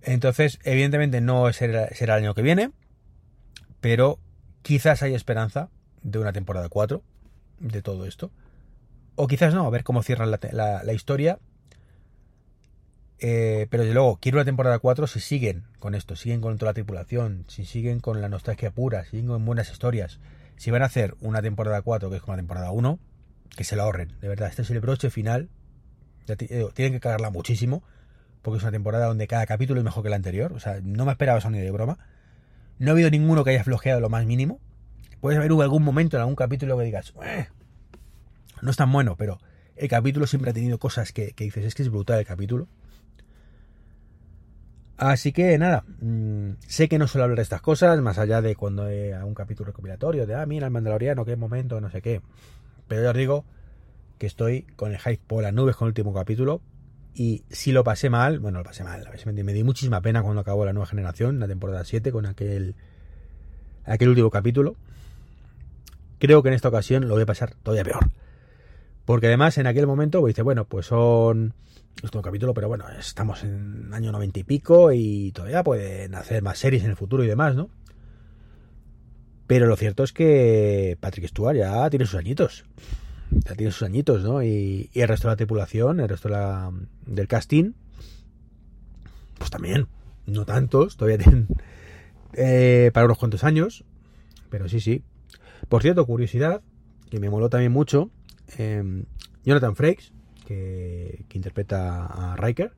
Entonces, 0.00 0.58
evidentemente 0.64 1.20
no 1.20 1.52
será, 1.52 1.86
será 1.94 2.16
el 2.16 2.24
año 2.24 2.34
que 2.34 2.42
viene, 2.42 2.72
pero 3.80 4.18
quizás 4.62 5.04
hay 5.04 5.14
esperanza 5.14 5.68
de 6.02 6.18
una 6.18 6.32
temporada 6.32 6.68
4 6.68 7.04
de 7.60 7.82
todo 7.82 8.04
esto. 8.06 8.32
O 9.14 9.28
quizás 9.28 9.54
no, 9.54 9.64
a 9.64 9.70
ver 9.70 9.84
cómo 9.84 10.02
cierran 10.02 10.32
la 10.32 10.92
historia 10.92 11.38
eh, 13.24 13.68
pero 13.70 13.84
desde 13.84 13.94
luego, 13.94 14.18
quiero 14.20 14.38
la 14.38 14.44
temporada 14.44 14.80
4 14.80 15.06
si 15.06 15.20
siguen 15.20 15.62
con 15.78 15.94
esto, 15.94 16.16
siguen 16.16 16.40
con 16.40 16.58
toda 16.58 16.70
la 16.70 16.74
tripulación, 16.74 17.44
si 17.46 17.64
siguen 17.64 18.00
con 18.00 18.20
la 18.20 18.28
nostalgia 18.28 18.72
pura, 18.72 19.04
si 19.04 19.10
siguen 19.10 19.28
con 19.28 19.44
buenas 19.44 19.70
historias. 19.70 20.18
Si 20.56 20.72
van 20.72 20.82
a 20.82 20.86
hacer 20.86 21.14
una 21.20 21.40
temporada 21.40 21.80
4 21.82 22.10
que 22.10 22.16
es 22.16 22.22
como 22.22 22.32
la 22.32 22.38
temporada 22.38 22.72
1, 22.72 22.98
que 23.56 23.62
se 23.62 23.76
la 23.76 23.84
ahorren. 23.84 24.12
De 24.20 24.26
verdad, 24.26 24.48
este 24.48 24.62
es 24.62 24.70
el 24.70 24.80
broche 24.80 25.08
final. 25.08 25.50
tienen 26.74 26.94
que 26.94 26.98
cagarla 26.98 27.30
muchísimo, 27.30 27.84
porque 28.42 28.56
es 28.58 28.64
una 28.64 28.72
temporada 28.72 29.06
donde 29.06 29.28
cada 29.28 29.46
capítulo 29.46 29.78
es 29.78 29.84
mejor 29.84 30.02
que 30.02 30.08
el 30.08 30.14
anterior. 30.14 30.52
O 30.52 30.58
sea, 30.58 30.80
no 30.82 31.04
me 31.04 31.12
esperaba 31.12 31.38
eso 31.38 31.48
ni 31.48 31.60
de 31.60 31.70
broma. 31.70 31.98
No 32.80 32.90
ha 32.90 32.92
habido 32.92 33.08
ninguno 33.08 33.44
que 33.44 33.50
haya 33.50 33.62
flojeado 33.62 34.00
lo 34.00 34.08
más 34.08 34.26
mínimo. 34.26 34.58
Puedes 35.20 35.38
haber 35.38 35.52
algún 35.52 35.84
momento 35.84 36.16
en 36.16 36.22
algún 36.22 36.34
capítulo 36.34 36.76
que 36.76 36.82
digas, 36.82 37.14
eh, 37.24 37.46
no 38.62 38.72
es 38.72 38.76
tan 38.76 38.90
bueno, 38.90 39.14
pero 39.16 39.38
el 39.76 39.88
capítulo 39.88 40.26
siempre 40.26 40.50
ha 40.50 40.54
tenido 40.54 40.78
cosas 40.78 41.12
que, 41.12 41.30
que 41.34 41.44
dices, 41.44 41.64
es 41.64 41.76
que 41.76 41.84
es 41.84 41.88
brutal 41.88 42.18
el 42.18 42.26
capítulo. 42.26 42.66
Así 45.02 45.32
que 45.32 45.58
nada, 45.58 45.84
mm, 46.00 46.58
sé 46.68 46.88
que 46.88 46.96
no 46.96 47.08
suelo 47.08 47.24
hablar 47.24 47.38
de 47.38 47.42
estas 47.42 47.60
cosas, 47.60 48.00
más 48.00 48.18
allá 48.18 48.40
de 48.40 48.54
cuando 48.54 48.84
hay 48.84 49.10
un 49.14 49.34
capítulo 49.34 49.66
recopilatorio, 49.66 50.28
de, 50.28 50.36
ah, 50.36 50.46
mira, 50.46 50.66
el 50.66 50.72
Mandaloriano, 50.72 51.24
qué 51.24 51.34
momento, 51.34 51.80
no 51.80 51.90
sé 51.90 52.00
qué. 52.00 52.20
Pero 52.86 53.02
ya 53.02 53.10
os 53.10 53.16
digo 53.16 53.44
que 54.18 54.26
estoy 54.26 54.62
con 54.76 54.92
el 54.92 55.00
hype 55.00 55.20
por 55.26 55.42
las 55.42 55.52
nubes 55.52 55.74
con 55.74 55.86
el 55.86 55.90
último 55.90 56.14
capítulo. 56.14 56.60
Y 57.14 57.42
si 57.50 57.72
lo 57.72 57.82
pasé 57.82 58.10
mal, 58.10 58.38
bueno, 58.38 58.58
lo 58.58 58.64
pasé 58.64 58.84
mal, 58.84 59.08
me 59.26 59.52
di 59.52 59.64
muchísima 59.64 60.00
pena 60.02 60.22
cuando 60.22 60.40
acabó 60.40 60.64
la 60.64 60.72
nueva 60.72 60.86
generación, 60.86 61.40
la 61.40 61.48
temporada 61.48 61.84
7, 61.84 62.12
con 62.12 62.24
aquel, 62.24 62.76
aquel 63.84 64.08
último 64.08 64.30
capítulo. 64.30 64.76
Creo 66.20 66.44
que 66.44 66.50
en 66.50 66.54
esta 66.54 66.68
ocasión 66.68 67.08
lo 67.08 67.14
voy 67.14 67.24
a 67.24 67.26
pasar 67.26 67.54
todavía 67.64 67.82
peor. 67.82 68.08
Porque 69.04 69.26
además 69.26 69.58
en 69.58 69.66
aquel 69.66 69.86
momento, 69.86 70.20
pues 70.20 70.34
dice, 70.34 70.42
bueno, 70.42 70.64
pues 70.64 70.86
son 70.86 71.54
último 72.02 72.22
capítulo, 72.22 72.54
pero 72.54 72.68
bueno, 72.68 72.84
estamos 72.98 73.44
en 73.44 73.92
año 73.92 74.12
noventa 74.12 74.38
y 74.40 74.44
pico 74.44 74.92
y 74.92 75.32
todavía 75.32 75.62
pueden 75.62 76.14
hacer 76.14 76.42
más 76.42 76.58
series 76.58 76.84
en 76.84 76.90
el 76.90 76.96
futuro 76.96 77.22
y 77.24 77.28
demás, 77.28 77.54
¿no? 77.54 77.70
Pero 79.46 79.66
lo 79.66 79.76
cierto 79.76 80.02
es 80.02 80.12
que 80.12 80.96
Patrick 81.00 81.28
Stewart 81.28 81.56
ya 81.56 81.88
tiene 81.90 82.06
sus 82.06 82.18
añitos. 82.18 82.64
Ya 83.30 83.54
tiene 83.54 83.72
sus 83.72 83.82
añitos, 83.82 84.22
¿no? 84.22 84.42
Y, 84.42 84.90
el 84.94 85.08
resto 85.08 85.28
de 85.28 85.32
la 85.32 85.36
tripulación, 85.36 86.00
el 86.00 86.08
resto 86.08 86.28
del 87.06 87.28
casting, 87.28 87.72
pues 89.38 89.50
también. 89.50 89.88
No 90.24 90.44
tantos, 90.44 90.96
todavía 90.96 91.18
tienen 91.18 91.48
eh, 92.32 92.90
para 92.94 93.06
unos 93.06 93.18
cuantos 93.18 93.44
años. 93.44 93.84
Pero 94.48 94.68
sí, 94.68 94.80
sí. 94.80 95.02
Por 95.68 95.82
cierto, 95.82 96.06
curiosidad, 96.06 96.62
que 97.10 97.20
me 97.20 97.30
moló 97.30 97.50
también 97.50 97.72
mucho. 97.72 98.10
Eh, 98.58 99.04
Jonathan 99.44 99.76
Frakes, 99.76 100.12
que, 100.46 101.24
interpreta 101.32 102.06
a 102.06 102.36
Riker. 102.36 102.72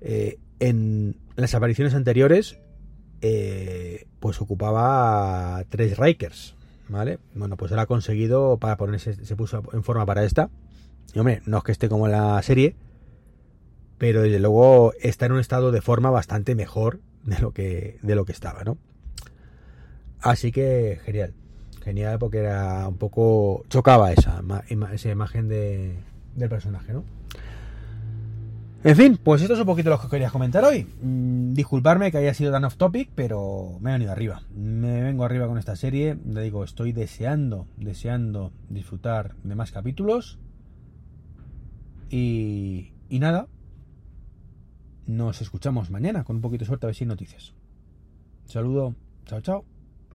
Eh, 0.00 0.38
en 0.58 1.16
las 1.36 1.54
apariciones 1.54 1.94
anteriores, 1.94 2.58
eh, 3.20 4.06
pues 4.18 4.40
ocupaba 4.40 5.62
tres 5.68 5.98
Rikers, 5.98 6.54
¿vale? 6.88 7.18
Bueno, 7.34 7.56
pues 7.56 7.72
él 7.72 7.78
ha 7.78 7.86
conseguido 7.86 8.58
ponerse, 8.58 9.24
se 9.24 9.36
puso 9.36 9.62
en 9.72 9.82
forma 9.82 10.06
para 10.06 10.24
esta. 10.24 10.50
Y 11.14 11.18
hombre, 11.18 11.42
no 11.46 11.58
es 11.58 11.64
que 11.64 11.72
esté 11.72 11.88
como 11.88 12.08
la 12.08 12.40
serie, 12.42 12.76
pero 13.98 14.22
desde 14.22 14.40
luego 14.40 14.92
está 15.00 15.26
en 15.26 15.32
un 15.32 15.40
estado 15.40 15.72
de 15.72 15.82
forma 15.82 16.10
bastante 16.10 16.54
mejor 16.54 17.00
de 17.24 17.38
lo 17.38 17.52
que, 17.52 17.98
de 18.02 18.14
lo 18.14 18.24
que 18.24 18.32
estaba, 18.32 18.64
¿no? 18.64 18.78
Así 20.20 20.52
que 20.52 21.00
genial, 21.04 21.34
genial 21.80 22.18
porque 22.18 22.38
era 22.38 22.86
un 22.88 22.96
poco 22.96 23.64
chocaba 23.68 24.12
esa, 24.12 24.42
esa 24.92 25.10
imagen 25.10 25.48
de, 25.48 25.96
del 26.36 26.48
personaje, 26.48 26.92
¿no? 26.92 27.04
En 28.82 28.96
fin, 28.96 29.18
pues 29.22 29.42
esto 29.42 29.52
es 29.52 29.60
un 29.60 29.66
poquito 29.66 29.90
lo 29.90 30.00
que 30.00 30.08
quería 30.08 30.30
comentar 30.30 30.64
hoy. 30.64 30.86
Mm, 31.02 31.52
disculparme 31.52 32.10
que 32.10 32.16
haya 32.16 32.32
sido 32.32 32.50
tan 32.50 32.64
off 32.64 32.76
topic, 32.76 33.10
pero 33.14 33.76
me 33.80 33.90
he 33.90 33.92
venido 33.92 34.10
arriba. 34.10 34.42
Me 34.54 35.02
vengo 35.02 35.24
arriba 35.24 35.46
con 35.46 35.58
esta 35.58 35.76
serie. 35.76 36.16
Le 36.26 36.40
digo, 36.40 36.64
estoy 36.64 36.92
deseando, 36.92 37.66
deseando 37.76 38.52
disfrutar 38.70 39.34
de 39.42 39.54
más 39.54 39.70
capítulos. 39.70 40.38
Y, 42.08 42.94
y 43.10 43.18
nada. 43.18 43.48
Nos 45.06 45.42
escuchamos 45.42 45.90
mañana 45.90 46.24
con 46.24 46.36
un 46.36 46.42
poquito 46.42 46.60
de 46.60 46.68
suerte 46.68 46.86
a 46.86 46.88
ver 46.88 46.94
si 46.94 47.04
hay 47.04 47.08
noticias. 47.08 47.52
saludo. 48.46 48.94
Chao, 49.26 49.42
chao. 49.42 49.69